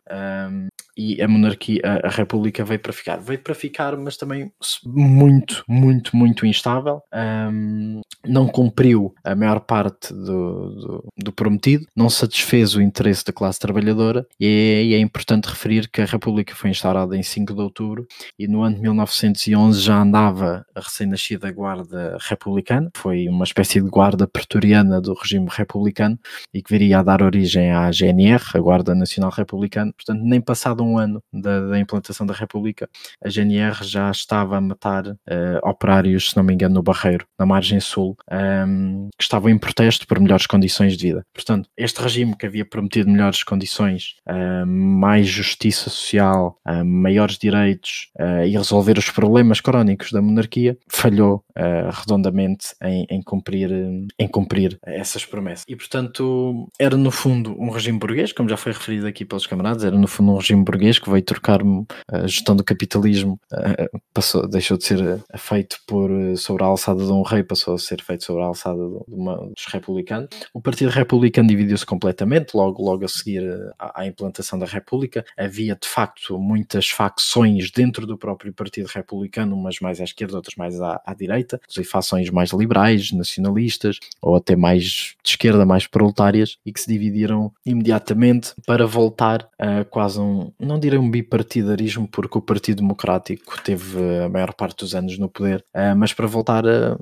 [0.50, 3.16] um, e a monarquia, a, a República República veio para ficar.
[3.18, 4.52] Veio para ficar, mas também
[4.84, 7.02] muito, muito, muito instável.
[7.12, 13.32] Um, não cumpriu a maior parte do, do, do, prometido, não satisfez o interesse da
[13.32, 17.54] classe trabalhadora e é, e é, importante referir que a República foi instaurada em 5
[17.54, 18.06] de outubro
[18.38, 23.88] e no ano de 1911 já andava a recém-nascida Guarda Republicana, foi uma espécie de
[23.88, 26.18] guarda pretoriana do regime republicano
[26.52, 29.92] e que viria a dar origem à GNR, a Guarda Nacional Republicana.
[29.92, 32.88] Portanto, nem passado um ano da, da implantação da República,
[33.24, 35.16] a GNR já estava a matar uh,
[35.62, 39.58] operários, se não me engano, no Barreiro, na margem sul, um, ehm, que estavam em
[39.58, 41.26] protesto por melhores condições de vida.
[41.34, 48.10] Portanto, este regime que havia prometido melhores condições, uh, mais justiça social, uh, maiores direitos
[48.46, 51.44] e resolver os problemas crónicos da monarquia, falhou
[51.92, 53.70] redondamente em, em, cumprir,
[54.18, 55.64] em cumprir essas promessas.
[55.68, 59.84] E, portanto, era no fundo um regime burguês, como já foi referido aqui pelos camaradas,
[59.84, 61.62] era no fundo um regime burguês que veio trocar
[62.10, 66.66] a gestão do capitalismo uh, passou, deixou de ser uh, feito por, uh, sobre a
[66.66, 70.28] alçada de um rei, passou a ser feito sobre a alçada de uma, dos republicanos.
[70.52, 73.42] O Partido Republicano dividiu-se completamente, logo, logo a seguir
[73.78, 75.24] à, à, implantação da República.
[75.36, 80.56] Havia de facto muitas facções dentro do próprio Partido Republicano, umas mais à esquerda, outras
[80.56, 84.82] mais à, à direita, inclusive facções mais liberais, nacionalistas, ou até mais
[85.22, 90.78] de esquerda, mais proletárias, e que se dividiram imediatamente para voltar a quase um, não
[90.78, 95.64] direi um bipartidarismo, porque o Partido Democrático teve a maior parte dos anos no poder,
[95.74, 96.96] uh, mas para voltar a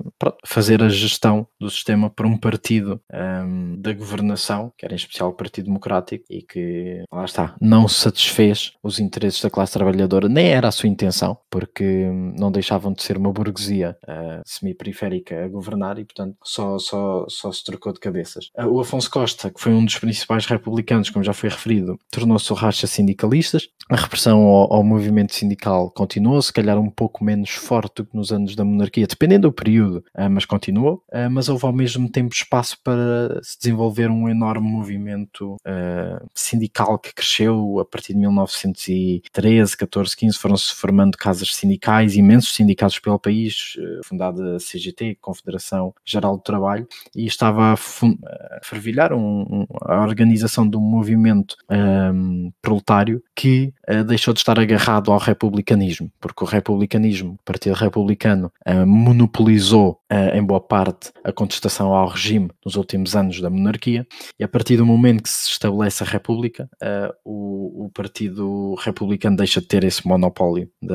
[0.45, 5.29] fazer a gestão do sistema por um partido um, da governação, que era em especial
[5.29, 10.47] o Partido Democrático, e que, lá está, não satisfez os interesses da classe trabalhadora, nem
[10.47, 15.99] era a sua intenção, porque não deixavam de ser uma burguesia uh, semi-periférica a governar
[15.99, 18.49] e, portanto, só, só, só se trocou de cabeças.
[18.67, 22.55] O Afonso Costa, que foi um dos principais republicanos, como já foi referido, tornou-se o
[22.55, 23.69] racha sindicalistas.
[23.89, 28.15] A repressão ao, ao movimento sindical continuou, se calhar um pouco menos forte do que
[28.15, 31.03] nos anos da monarquia, dependendo do período, eh, mas continuou.
[31.11, 36.99] Eh, mas houve ao mesmo tempo espaço para se desenvolver um enorme movimento eh, sindical
[36.99, 43.17] que cresceu a partir de 1913, 14, 15, foram-se formando casas sindicais, imensos sindicatos pelo
[43.17, 43.73] país,
[44.05, 50.03] fundada a CGT, Confederação Geral do Trabalho, e estava a, a fervilhar um, um, a
[50.03, 56.43] organização de um movimento um, proletário que uh, deixou de estar agarrado ao republicanismo, porque
[56.43, 59.98] o republicanismo, o Partido Republicano, uh, monopolizou
[60.33, 64.07] em boa parte a contestação ao regime nos últimos anos da monarquia,
[64.39, 69.35] e a partir do momento que se estabelece a República, uh, o, o, Partido Republicano
[69.35, 70.93] deixa de ter esse monopólio de,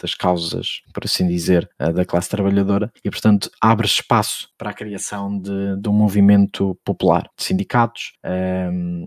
[0.00, 5.38] das causas, por assim dizer, da classe trabalhadora, e portanto abre espaço para a criação
[5.40, 8.12] de, de um movimento popular, de sindicatos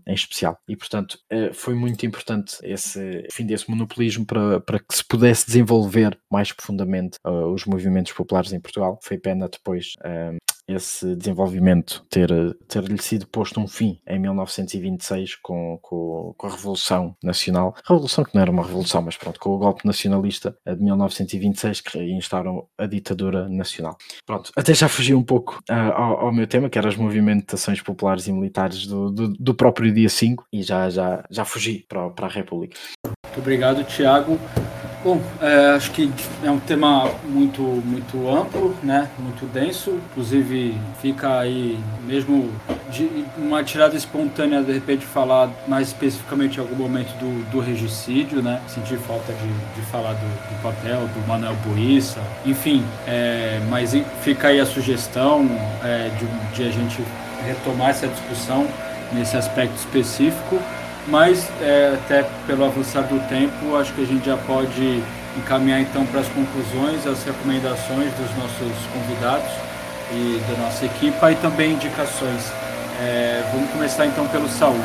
[0.07, 0.57] em especial.
[0.67, 1.19] E portanto
[1.53, 7.17] foi muito importante esse fim desse monopolismo para, para que se pudesse desenvolver mais profundamente
[7.53, 8.99] os movimentos populares em Portugal.
[9.03, 10.36] Foi pena depois uh,
[10.67, 12.30] esse desenvolvimento ter,
[12.67, 17.75] ter-lhe sido posto um fim em 1926 com, com, com, a Revolução Nacional.
[17.88, 21.99] Revolução que não era uma revolução, mas pronto, com o golpe nacionalista de 1926 que
[22.13, 23.97] instauram a ditadura nacional.
[24.25, 27.82] Pronto, até já fugi um pouco uh, ao, ao, meu tema, que eram as movimentações
[27.82, 32.09] populares e militares do, do, do, próprio dia 5 e já, já, já fugi para,
[32.11, 32.77] para a República.
[33.25, 34.39] Muito obrigado, Tiago.
[35.02, 36.12] Bom, é, acho que
[36.43, 39.10] é um tema muito, muito amplo, né?
[39.18, 42.52] muito denso, inclusive fica aí mesmo
[42.91, 48.41] de uma tirada espontânea, de repente falar mais especificamente em algum momento do, do regicídio,
[48.41, 48.60] né?
[48.68, 54.50] Sentir falta de, de falar do, do papel do Manuel Boissa, enfim, é, mas fica
[54.50, 55.47] aí a sugestão
[55.82, 57.02] é, de, de a gente
[57.45, 58.68] retomar essa discussão
[59.14, 60.60] nesse aspecto específico
[61.10, 65.03] mas é, até pelo avançar do tempo, acho que a gente já pode
[65.38, 69.51] encaminhar então para as conclusões, as recomendações dos nossos convidados
[70.12, 72.51] e da nossa equipe e também indicações.
[73.01, 74.80] É, vamos começar então pelo Saúl.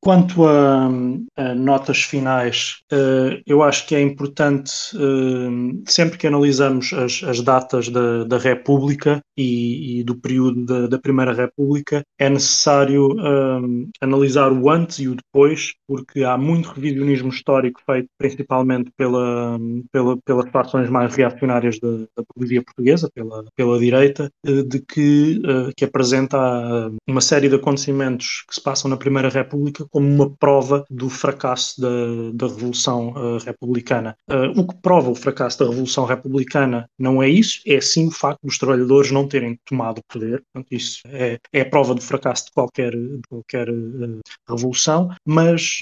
[0.00, 0.88] Quanto a,
[1.36, 7.40] a notas finais, uh, eu acho que é importante, uh, sempre que analisamos as, as
[7.40, 13.88] datas da, da República e, e, do período da, da, Primeira República, é necessário uh,
[14.00, 19.58] analisar o antes e o depois, porque há muito revisionismo histórico feito principalmente pela,
[19.90, 22.24] pela, pelas fações mais reacionárias da, da
[22.64, 25.40] portuguesa, pela, pela direita, de que,
[25.76, 30.84] que apresenta uma série de acontecimentos que se passam na Primeira República como uma prova
[30.90, 31.88] do fracasso da,
[32.34, 34.16] da Revolução uh, Republicana.
[34.28, 38.10] Uh, o que prova o fracasso da Revolução Republicana não é isso, é sim o
[38.10, 40.42] facto dos trabalhadores não terem tomado o poder.
[40.52, 45.80] Portanto, isso é, é a prova do fracasso de qualquer, de qualquer uh, revolução, mas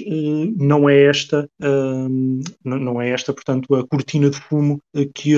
[0.57, 1.49] não é esta,
[2.65, 4.81] não é esta, portanto, a cortina de fumo
[5.15, 5.35] que,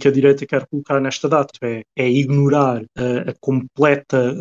[0.00, 1.52] que a direita quer colocar nesta data.
[1.62, 4.34] É, é ignorar a completa,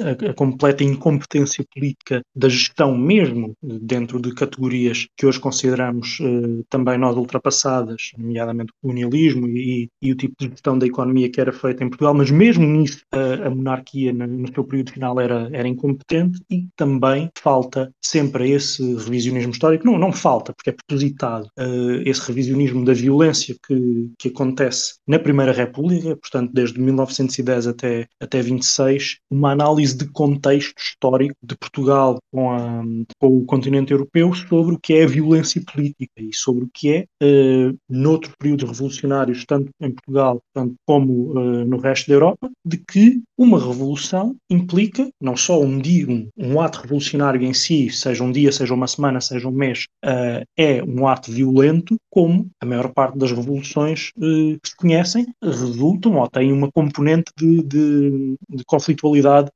[0.00, 6.64] a, a completa incompetência política da gestão mesmo dentro de categorias que hoje consideramos uh,
[6.68, 11.40] também nós ultrapassadas, nomeadamente o colonialismo e, e, o tipo de gestão da economia que
[11.40, 15.20] era feita em Portugal, mas mesmo nisso uh, a monarquia no, no, seu período final
[15.20, 20.72] era, era incompetente e também falta sempre esse revisionismo histórico, não, não falta, porque é
[20.72, 27.66] propositado uh, esse revisionismo da violência que, que acontece na Primeira República, portanto desde 1910
[27.66, 32.82] até, até 26, uma análise de contexto histórico de Portugal com a,
[33.20, 36.92] com o continente europeu sobre o que é a violência política e sobre o que
[36.92, 42.50] é, uh, noutros períodos revolucionários, tanto em Portugal tanto como uh, no resto da Europa,
[42.64, 47.90] de que uma revolução implica não só um dia, um, um, ato revolucionário em si,
[47.90, 52.48] seja um dia, seja uma semana, seja um mês, uh, é um ato violento, como
[52.60, 57.62] a maior parte das revoluções uh, que se conhecem resultam ou têm uma componente de,
[57.62, 59.50] de, de conflitualidade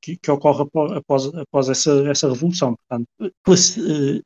[0.00, 0.64] que, que, ocorre
[0.96, 2.74] após, após essa, essa revolução.
[2.88, 3.06] Portanto,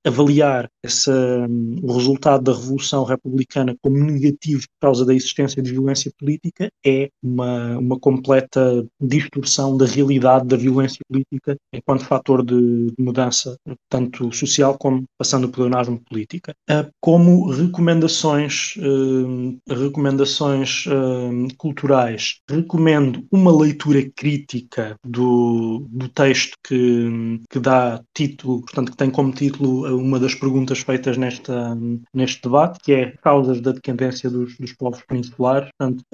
[0.05, 1.12] avaliar essa,
[1.49, 6.70] um, o resultado da revolução republicana como negativo por causa da existência de violência política
[6.84, 13.57] é uma, uma completa distorção da realidade da violência política enquanto fator de, de mudança,
[13.88, 16.55] tanto social como passando por pleonasmo política.
[16.70, 27.34] Uh, como recomendações, uh, recomendações uh, culturais, recomendo uma leitura crítica do, do texto que,
[27.51, 31.76] que dá título, portanto, que tem como título uma das perguntas feitas nesta,
[32.12, 35.68] neste debate, que é causas da decadência dos, dos povos peninsulares.
[35.78, 36.05] Portanto,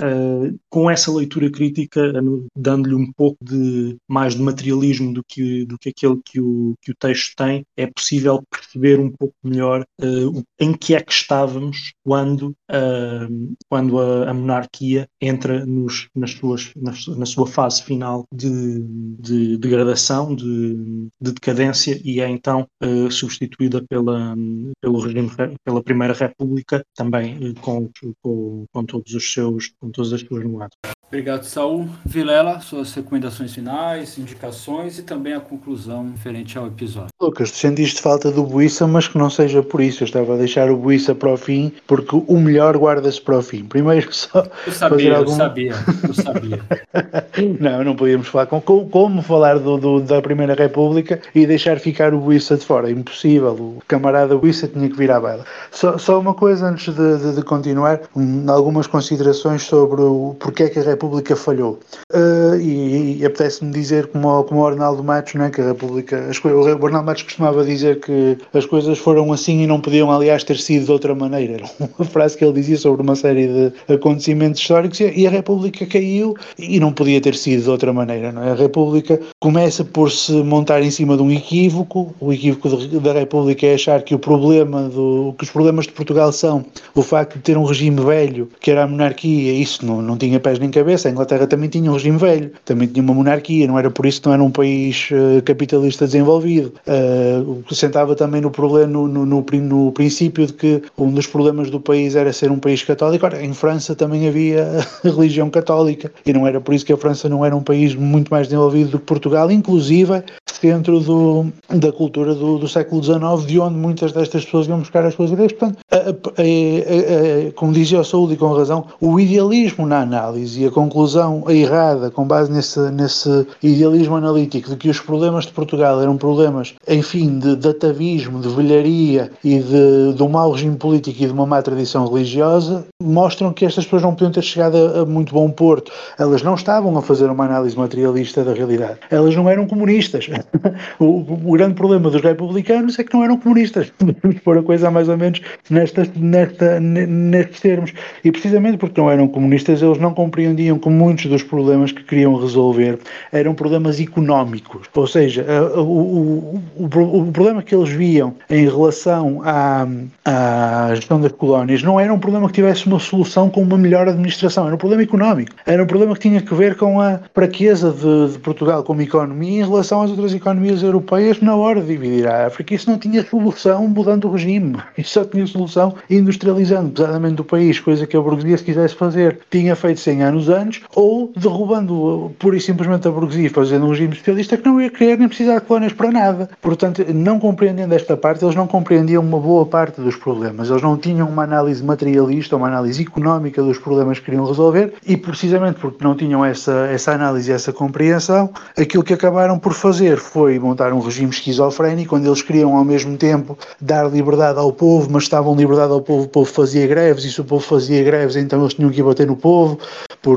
[0.68, 2.12] com essa leitura crítica,
[2.56, 6.92] dando-lhe um pouco de mais de materialismo do que, do que aquele que o, que
[6.92, 11.92] o texto tem, é possível perceber um pouco melhor uh, em que é que estávamos
[12.04, 18.24] quando, uh, quando a, a, monarquia entra nos, nas suas, nas, na sua fase final
[18.32, 18.80] de,
[19.18, 24.34] de degradação, de, de, decadência e é então uh, substituída pela,
[24.80, 25.30] pelo regime,
[25.64, 27.90] pela Primeira República, também com,
[28.22, 30.78] com, com todos os seus, com todas as suas nuances.
[31.10, 31.88] Obrigado, Saul.
[32.06, 37.08] Vilela, suas recomendações finais, indicações e também a conclusão referente ao episódio.
[37.20, 40.04] Lucas, sentiste falta do Buissa, mas que não seja por isso.
[40.04, 43.42] Eu estava a deixar o Buissa para o fim, porque o melhor guarda-se para o
[43.42, 43.64] fim.
[43.64, 44.46] Primeiro só.
[44.64, 45.32] Eu sabia, algum...
[45.32, 45.74] eu sabia,
[46.06, 46.60] eu sabia.
[47.58, 51.80] não, não podíamos falar com, com como falar do, do, da Primeira República e deixar
[51.80, 52.88] ficar o Buissa de fora.
[52.88, 53.54] Impossível.
[53.54, 55.44] O camarada Buissa tinha que vir à baila.
[55.72, 60.68] Só, só uma coisa antes de, de, de continuar, um, algumas considerações sobre o porquê
[60.68, 61.80] que a República República falhou.
[62.12, 66.26] Uh, e, e apetece-me dizer, como, como o Arnaldo Matos, né, que a República.
[66.28, 70.44] As, o Arnaldo Matos costumava dizer que as coisas foram assim e não podiam, aliás,
[70.44, 71.54] ter sido de outra maneira.
[71.54, 71.64] Era
[71.98, 76.36] uma frase que ele dizia sobre uma série de acontecimentos históricos e a República caiu
[76.58, 78.30] e não podia ter sido de outra maneira.
[78.30, 78.50] Não é?
[78.50, 82.14] A República começa por se montar em cima de um equívoco.
[82.20, 82.68] O equívoco
[83.00, 87.02] da República é achar que o problema do que os problemas de Portugal são o
[87.02, 90.58] facto de ter um regime velho, que era a monarquia, isso não, não tinha pés
[90.58, 93.78] nem cabeça cabeça, a Inglaterra também tinha um regime velho, também tinha uma monarquia, não
[93.78, 96.72] era por isso que não era um país uh, capitalista desenvolvido.
[96.86, 101.70] Uh, sentava também no, problema, no, no, no, no, princípio de que um dos problemas
[101.70, 103.24] do país era ser um país católico.
[103.24, 107.28] Ora, em França também havia religião católica e não era por isso que a França
[107.28, 110.24] não era um país muito mais desenvolvido do que Portugal, inclusive
[110.60, 115.04] centro do, da cultura do, do século XIX, de onde muitas destas pessoas iam buscar
[115.04, 115.52] as suas ideias.
[115.52, 120.62] Portanto, a, a, a, como dizia o Saúde e com razão, o idealismo na análise
[120.62, 125.52] e a conclusão errada, com base nesse, nesse idealismo analítico, de que os problemas de
[125.52, 130.76] Portugal eram problemas, enfim, de, de atavismo, de velharia e de, de um mau regime
[130.76, 134.76] político e de uma má tradição religiosa, mostram que estas pessoas não podiam ter chegado
[134.76, 135.92] a, a muito bom porto.
[136.18, 138.98] Elas não estavam a fazer uma análise materialista da realidade.
[139.10, 140.28] Elas não eram comunistas.
[140.98, 141.20] o,
[141.50, 143.92] o, grande problema dos republicanos é que não eram comunistas.
[144.22, 147.92] Vamos pôr a coisa mais ou menos nesta, nesta, nestes termos.
[148.24, 152.34] E precisamente porque não eram comunistas, eles não compreendiam que muitos dos problemas que queriam
[152.36, 152.98] resolver
[153.32, 154.86] eram problemas económicos.
[154.94, 155.44] Ou seja,
[155.76, 159.86] o, o, o, o problema que eles viam em relação à,
[160.24, 164.08] à gestão das colónias não era um problema que tivesse uma solução com uma melhor
[164.08, 165.52] administração, era um problema económico.
[165.64, 169.60] Era um problema que tinha que ver com a fraqueza de, de Portugal como economia
[169.62, 172.74] em relação às outras economias europeias na hora de dividir a África.
[172.74, 174.76] Isso não tinha solução mudando o regime.
[174.98, 179.38] Isso só tinha solução industrializando pesadamente o país, coisa que a burguesia, se quisesse fazer,
[179.50, 184.14] tinha feito 100 anos antes, ou derrubando pura e simplesmente a burguesia, fazendo um regime
[184.14, 186.50] socialista que não ia querer nem precisar de colónias para nada.
[186.60, 190.70] Portanto, não compreendendo esta parte, eles não compreendiam uma boa parte dos problemas.
[190.70, 195.16] Eles não tinham uma análise materialista, uma análise económica dos problemas que queriam resolver e,
[195.16, 200.58] precisamente porque não tinham essa, essa análise essa compreensão, aquilo que acabaram por fazer foi
[200.58, 205.24] montar um regime esquizofrénico, onde eles queriam ao mesmo tempo dar liberdade ao povo, mas
[205.24, 208.60] estavam liberdade ao povo, o povo fazia greves, e se o povo fazia greves, então
[208.60, 209.78] eles tinham que bater no povo,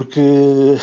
[0.04, 0.22] porque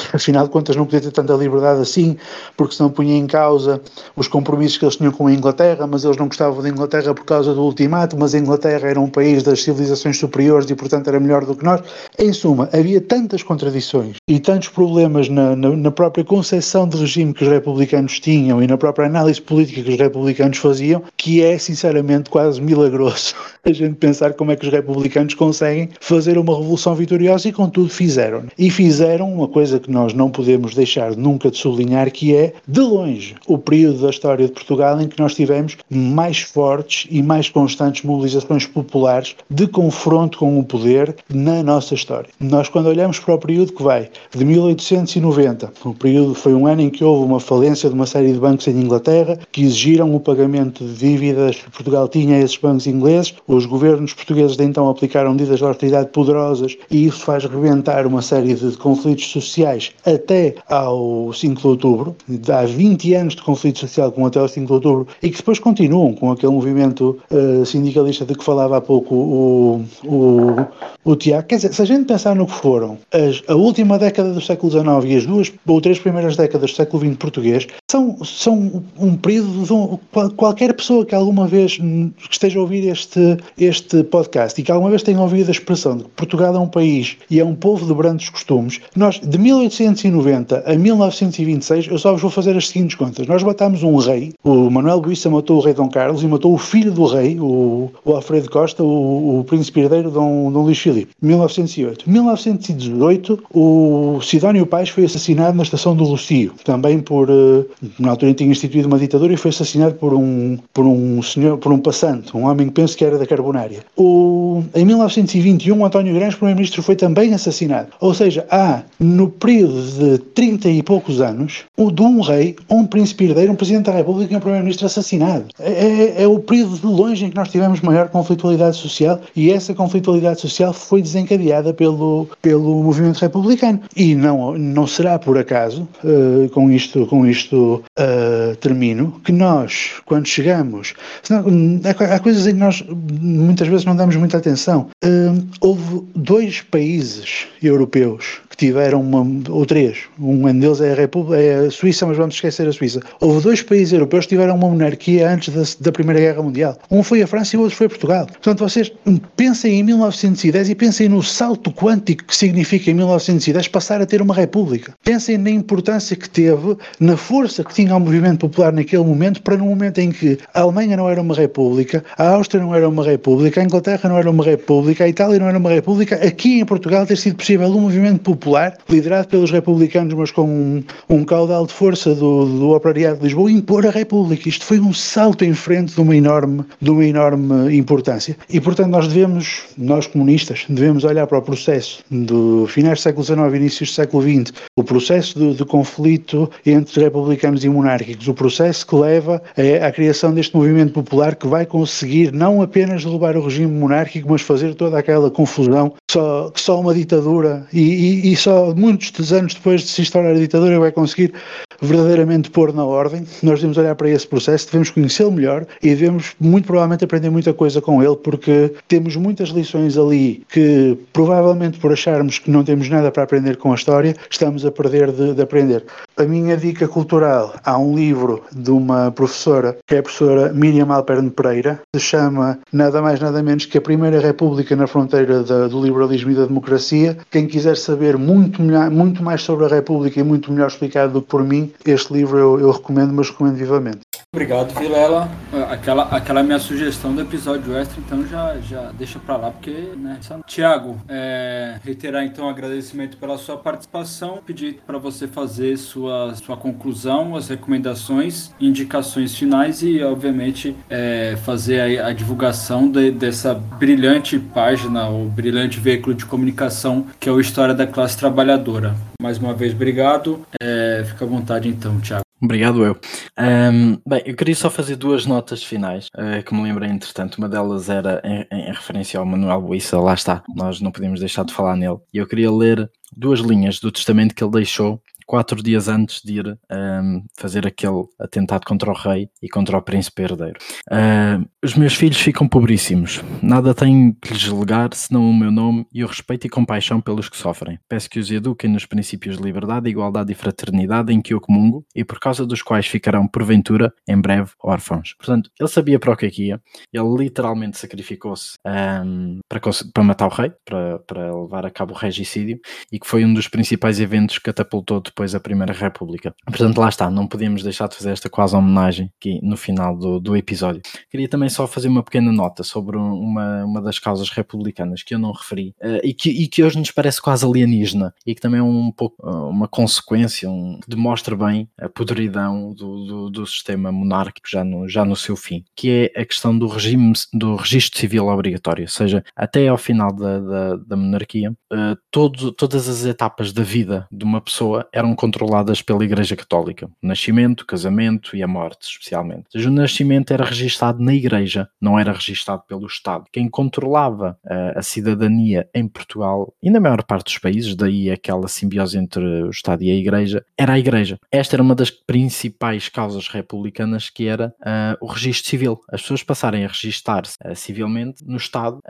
[0.12, 2.16] afinal de contas não podia ter tanta liberdade assim,
[2.56, 3.80] porque senão punha em causa
[4.16, 7.24] os compromissos que eles tinham com a Inglaterra, mas eles não gostavam da Inglaterra por
[7.24, 11.20] causa do ultimato, mas a Inglaterra era um país das civilizações superiores e portanto era
[11.20, 11.82] melhor do que nós.
[12.18, 17.34] Em suma, havia tantas contradições e tantos problemas na, na, na própria concepção de regime
[17.34, 21.58] que os republicanos tinham e na própria análise política que os republicanos faziam, que é
[21.58, 26.94] sinceramente quase milagroso a gente pensar como é que os republicanos conseguem fazer uma revolução
[26.94, 28.44] vitoriosa e contudo fizeram.
[28.58, 32.80] E fizeram uma coisa que nós não podemos deixar nunca de sublinhar, que é, de
[32.80, 37.48] longe, o período da história de Portugal em que nós tivemos mais fortes e mais
[37.48, 42.30] constantes mobilizações populares de confronto com o poder na nossa história.
[42.38, 46.82] Nós, quando olhamos para o período que vai de 1890, o período foi um ano
[46.82, 50.20] em que houve uma falência de uma série de bancos em Inglaterra que exigiram o
[50.20, 53.34] pagamento de dívidas que Portugal tinha a esses bancos ingleses.
[53.46, 58.22] Os governos portugueses de então aplicaram medidas de austeridade poderosas e isso faz rebentar uma
[58.22, 62.16] série de conflitos sociais até ao 5 de outubro.
[62.52, 65.58] Há 20 anos de conflito social com até ao 5 de outubro e que depois
[65.58, 70.56] continuam com aquele movimento uh, sindicalista de que falava há pouco o, o,
[71.04, 71.48] o Tiago.
[71.48, 74.70] Quer dizer, se a gente pensar no que foram as, a última década do século
[74.70, 79.16] XIX e as duas ou três primeiras décadas do século XX português, são, são um
[79.16, 79.98] período de um,
[80.36, 84.90] qualquer pessoa que alguma vez que esteja a ouvir este, este podcast e que alguma
[84.90, 87.86] vez tenha ouvido a expressão de que Portugal é um país e é um povo
[87.86, 92.96] de brandos costumes, nós de 1890 a 1926, eu só vos vou fazer as seguintes
[92.96, 93.26] contas.
[93.26, 96.58] Nós matámos um rei, o Manuel Buissa matou o rei Dom Carlos e matou o
[96.58, 101.12] filho do rei, o, o Alfredo Costa, o, o príncipe herdeiro Dom, Dom Luís Filipe.
[101.22, 102.08] 1908.
[102.08, 107.64] 1918, o Sidónio Pais foi assassinado na estação do Lucio, também por, eh,
[107.98, 111.72] na altura tinha instituído uma ditadura e foi assassinado por um, por um senhor, por
[111.72, 113.84] um passante, um homem que penso que era da Carbonária.
[113.96, 117.88] O, em 1921, António Grandes, primeiro-ministro, foi também assassinado.
[118.00, 122.86] Ou seja, há, no período de 30 e poucos anos, o de um rei, um
[122.86, 125.46] príncipe herdeiro, um presidente da República e um primeiro-ministro assassinado.
[125.58, 129.50] É, é, é o período de longe em que nós tivemos maior conflitualidade social e
[129.50, 133.80] essa conflitualidade social foi desencadeada pelo, pelo movimento republicano.
[133.96, 139.92] E não, não será por acaso, uh, com isto, com isto uh, termino, que nós,
[140.04, 141.44] quando chegamos, senão,
[141.84, 142.84] há, há, coisas em que nós
[143.20, 144.88] muitas vezes não damos muita atenção.
[145.04, 151.40] Uh, houve dois países europeus que tiveram uma, ou três, um deles é a, República,
[151.40, 153.00] é a Suíça, mas vamos esquecer a Suíça.
[153.20, 156.76] Houve dois países europeus que tiveram uma monarquia antes da, da Primeira Guerra Mundial.
[156.90, 158.26] Um foi a França e o outro foi Portugal.
[158.26, 158.92] Portanto, vocês
[159.36, 164.20] pensem em 1910 e pensem no salto quântico que significa em 1910 passar a ter
[164.22, 164.94] uma república.
[165.02, 169.56] Pensem na importância que teve, na força que tinha o movimento popular naquele momento, para
[169.56, 173.04] no momento em que a Alemanha não era uma república, a Áustria não era uma
[173.04, 176.64] república, a Inglaterra não era uma república, a Itália não era uma república, aqui em
[176.64, 181.24] Portugal ter sido possível um movimento popular popular, liderado pelos republicanos, mas com um, um
[181.24, 184.48] caudal de força do, do operariado de Lisboa, impor a República.
[184.48, 188.36] Isto foi um salto em frente de uma enorme, de uma enorme importância.
[188.48, 193.24] E, portanto, nós devemos, nós comunistas, devemos olhar para o processo do finais do século
[193.24, 198.26] XIX e inícios do século XX, o processo de, de conflito entre republicanos e monárquicos,
[198.26, 203.04] o processo que leva à, à criação deste movimento popular que vai conseguir não apenas
[203.04, 207.80] derrubar o regime monárquico, mas fazer toda aquela confusão só, que só uma ditadura e,
[207.80, 211.32] e, e só muitos anos depois de se instaurar a ditadura vai conseguir
[211.80, 213.24] verdadeiramente pôr na ordem.
[213.42, 217.52] Nós devemos olhar para esse processo, devemos conhecê-lo melhor e devemos muito provavelmente aprender muita
[217.52, 222.88] coisa com ele, porque temos muitas lições ali que provavelmente por acharmos que não temos
[222.88, 225.84] nada para aprender com a história, estamos a perder de, de aprender.
[226.16, 230.92] A minha dica cultural, há um livro de uma professora, que é a professora Miriam
[230.92, 235.68] Alperne Pereira, se chama nada mais nada menos que a Primeira República na Fronteira da,
[235.68, 237.16] do Liberalismo e da Democracia.
[237.30, 241.28] Quem quiser saber muito, muito mais sobre a República e muito melhor explicado do que
[241.28, 244.00] por mim, este livro eu, eu recomendo, mas recomendo vivamente.
[244.32, 245.28] Obrigado, Vilela.
[245.70, 250.20] Aquela, aquela minha sugestão do episódio extra, então já, já deixa para lá, porque, né?
[250.46, 256.56] Tiago, é, reiterar então o agradecimento pela sua participação, pedir para você fazer sua, sua
[256.56, 264.38] conclusão, as recomendações, indicações finais e, obviamente, é, fazer a, a divulgação de, dessa brilhante
[264.38, 268.94] página, ou brilhante veículo de comunicação que é o História da Classe Trabalhadora.
[269.18, 270.44] Mais uma vez, obrigado.
[270.60, 272.22] É, fica à vontade então, Tiago.
[272.38, 272.94] Obrigado, eu.
[273.38, 277.36] Um, bem, eu queria só fazer duas notas finais uh, que me lembrei, entretanto.
[277.36, 281.46] Uma delas era em, em referência ao Manuel Buissa, lá está, nós não podemos deixar
[281.46, 281.96] de falar nele.
[282.12, 286.40] E eu queria ler duas linhas do testamento que ele deixou quatro dias antes de
[286.40, 290.58] ir um, fazer aquele atentado contra o rei e contra o príncipe herdeiro.
[290.90, 293.22] Uh, os meus filhos ficam pobríssimos.
[293.40, 297.28] Nada tenho que lhes legar senão o meu nome e o respeito e compaixão pelos
[297.28, 297.78] que sofrem.
[297.88, 301.86] Peço que os eduquem nos princípios de liberdade, igualdade e fraternidade em que eu comungo
[301.94, 305.14] e por causa dos quais ficarão, porventura, em breve, órfãos.
[305.16, 306.60] Portanto, ele sabia para o que é que ia.
[306.92, 309.60] Ele literalmente sacrificou-se um, para,
[309.94, 312.58] para matar o rei, para, para levar a cabo o regicídio
[312.90, 316.34] e que foi um dos principais eventos que catapultou depois depois da Primeira República.
[316.46, 320.18] Portanto, lá está, não podíamos deixar de fazer esta quase homenagem aqui no final do,
[320.18, 320.80] do episódio.
[321.10, 325.18] Queria também só fazer uma pequena nota sobre uma, uma das causas republicanas que eu
[325.18, 328.60] não referi uh, e, que, e que hoje nos parece quase alienígena e que também
[328.60, 333.46] é um pouco uh, uma consequência, um, que demonstra bem a podridão do, do, do,
[333.46, 337.56] sistema monárquico já no, já no seu fim, que é a questão do regime do
[337.56, 342.88] registro civil obrigatório, ou seja, até ao final da, da, da monarquia, uh, todo, todas
[342.88, 346.86] as etapas da vida de uma pessoa eram eram controladas pela Igreja Católica.
[347.02, 349.46] O nascimento, o casamento e a morte, especialmente.
[349.54, 353.24] O nascimento era registado na Igreja, não era registado pelo Estado.
[353.32, 358.48] Quem controlava uh, a cidadania em Portugal e na maior parte dos países, daí aquela
[358.48, 361.18] simbiose entre o Estado e a Igreja, era a Igreja.
[361.30, 365.80] Esta era uma das principais causas republicanas que era uh, o registro civil.
[365.90, 368.80] As pessoas passarem a registar-se uh, civilmente no Estado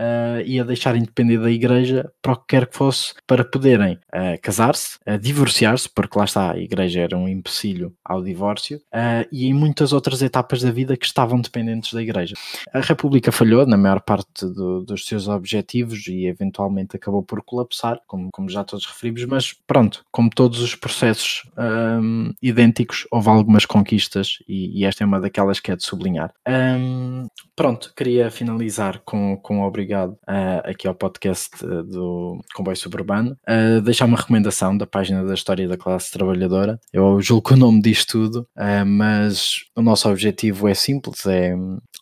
[0.45, 3.99] e a deixarem de depender da Igreja para o que quer que fosse, para poderem
[4.43, 9.55] casar-se, divorciar-se, porque lá está, a igreja era um empecilho ao divórcio, uh, e em
[9.55, 12.35] muitas outras etapas da vida que estavam dependentes da igreja.
[12.75, 18.01] A República falhou na maior parte do, dos seus objetivos e eventualmente acabou por colapsar,
[18.09, 23.65] como, como já todos referimos, mas pronto, como todos os processos um, idênticos, houve algumas
[23.65, 26.33] conquistas e, e, esta é uma daquelas que é de sublinhar.
[26.49, 33.37] Um, pronto, queria finalizar com, com obrigado uh, aqui ao podcast uh, do Comboio Suburbano,
[33.49, 36.81] uh, deixar uma recomendação da página da História da Classe classe trabalhadora.
[36.93, 41.55] Eu julgo que o nome diz tudo, uh, mas o nosso objetivo é simples, é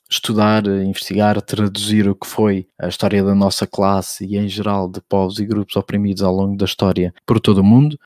[0.09, 5.03] estudar, investigar, traduzir o que foi a história da nossa classe e em geral de
[5.03, 7.99] povos e grupos oprimidos ao longo da história por todo o mundo,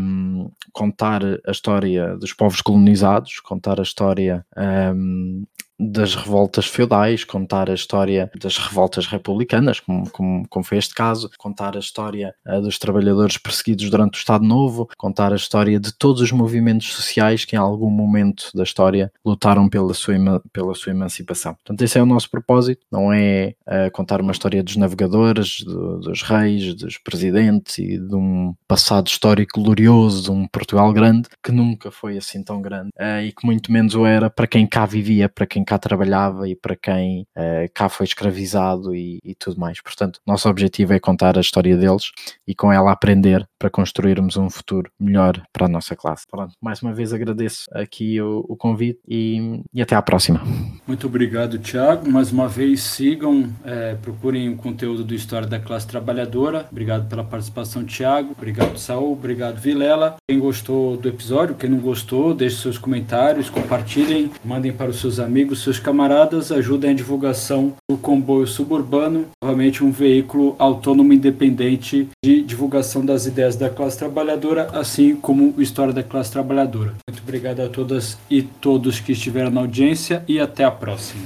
[0.00, 4.44] um, contar a história dos povos colonizados, contar a história
[4.96, 5.44] um,
[5.78, 11.30] das revoltas feudais, contar a história das revoltas republicanas, como, como, como foi este caso,
[11.38, 15.92] contar a história uh, dos trabalhadores perseguidos durante o Estado Novo, contar a história de
[15.92, 20.14] todos os movimentos sociais que em algum momento da história lutaram pela sua,
[20.52, 21.54] pela sua emancipação.
[21.54, 25.98] Portanto, esse é o nosso propósito, não é uh, contar uma história dos navegadores, do,
[25.98, 31.50] dos reis, dos presidentes e de um passado histórico glorioso, de um Portugal grande, que
[31.50, 34.86] nunca foi assim tão grande uh, e que muito menos o era para quem cá
[34.86, 39.34] vivia, para quem quem cá trabalhava e para quem uh, cá foi escravizado e, e,
[39.34, 39.80] tudo mais.
[39.80, 42.10] Portanto, nosso objetivo é contar a história deles
[42.46, 46.26] e com ela aprender para construirmos um futuro melhor para a nossa classe.
[46.30, 50.42] Pronto, mais uma vez agradeço aqui o, o convite e, e, até à próxima.
[50.86, 52.10] Muito obrigado, Tiago.
[52.10, 56.66] Mais uma vez, sigam, é, procurem o conteúdo do História da Classe Trabalhadora.
[56.70, 58.32] Obrigado pela participação, Tiago.
[58.36, 59.12] Obrigado, Saul.
[59.12, 60.16] Obrigado, Vilela.
[60.28, 65.18] Quem gostou do episódio, quem não gostou, deixe seus comentários, compartilhem, mandem para os seus
[65.18, 72.42] amigos, seus camaradas, ajudem a divulgação do comboio suburbano, novamente um veículo autônomo independente de
[72.42, 76.94] divulgação das ideias da classe trabalhadora, assim como o História da Classe Trabalhadora.
[77.08, 81.24] Muito obrigado a todas e todos que estiveram na audiência e até a próxima.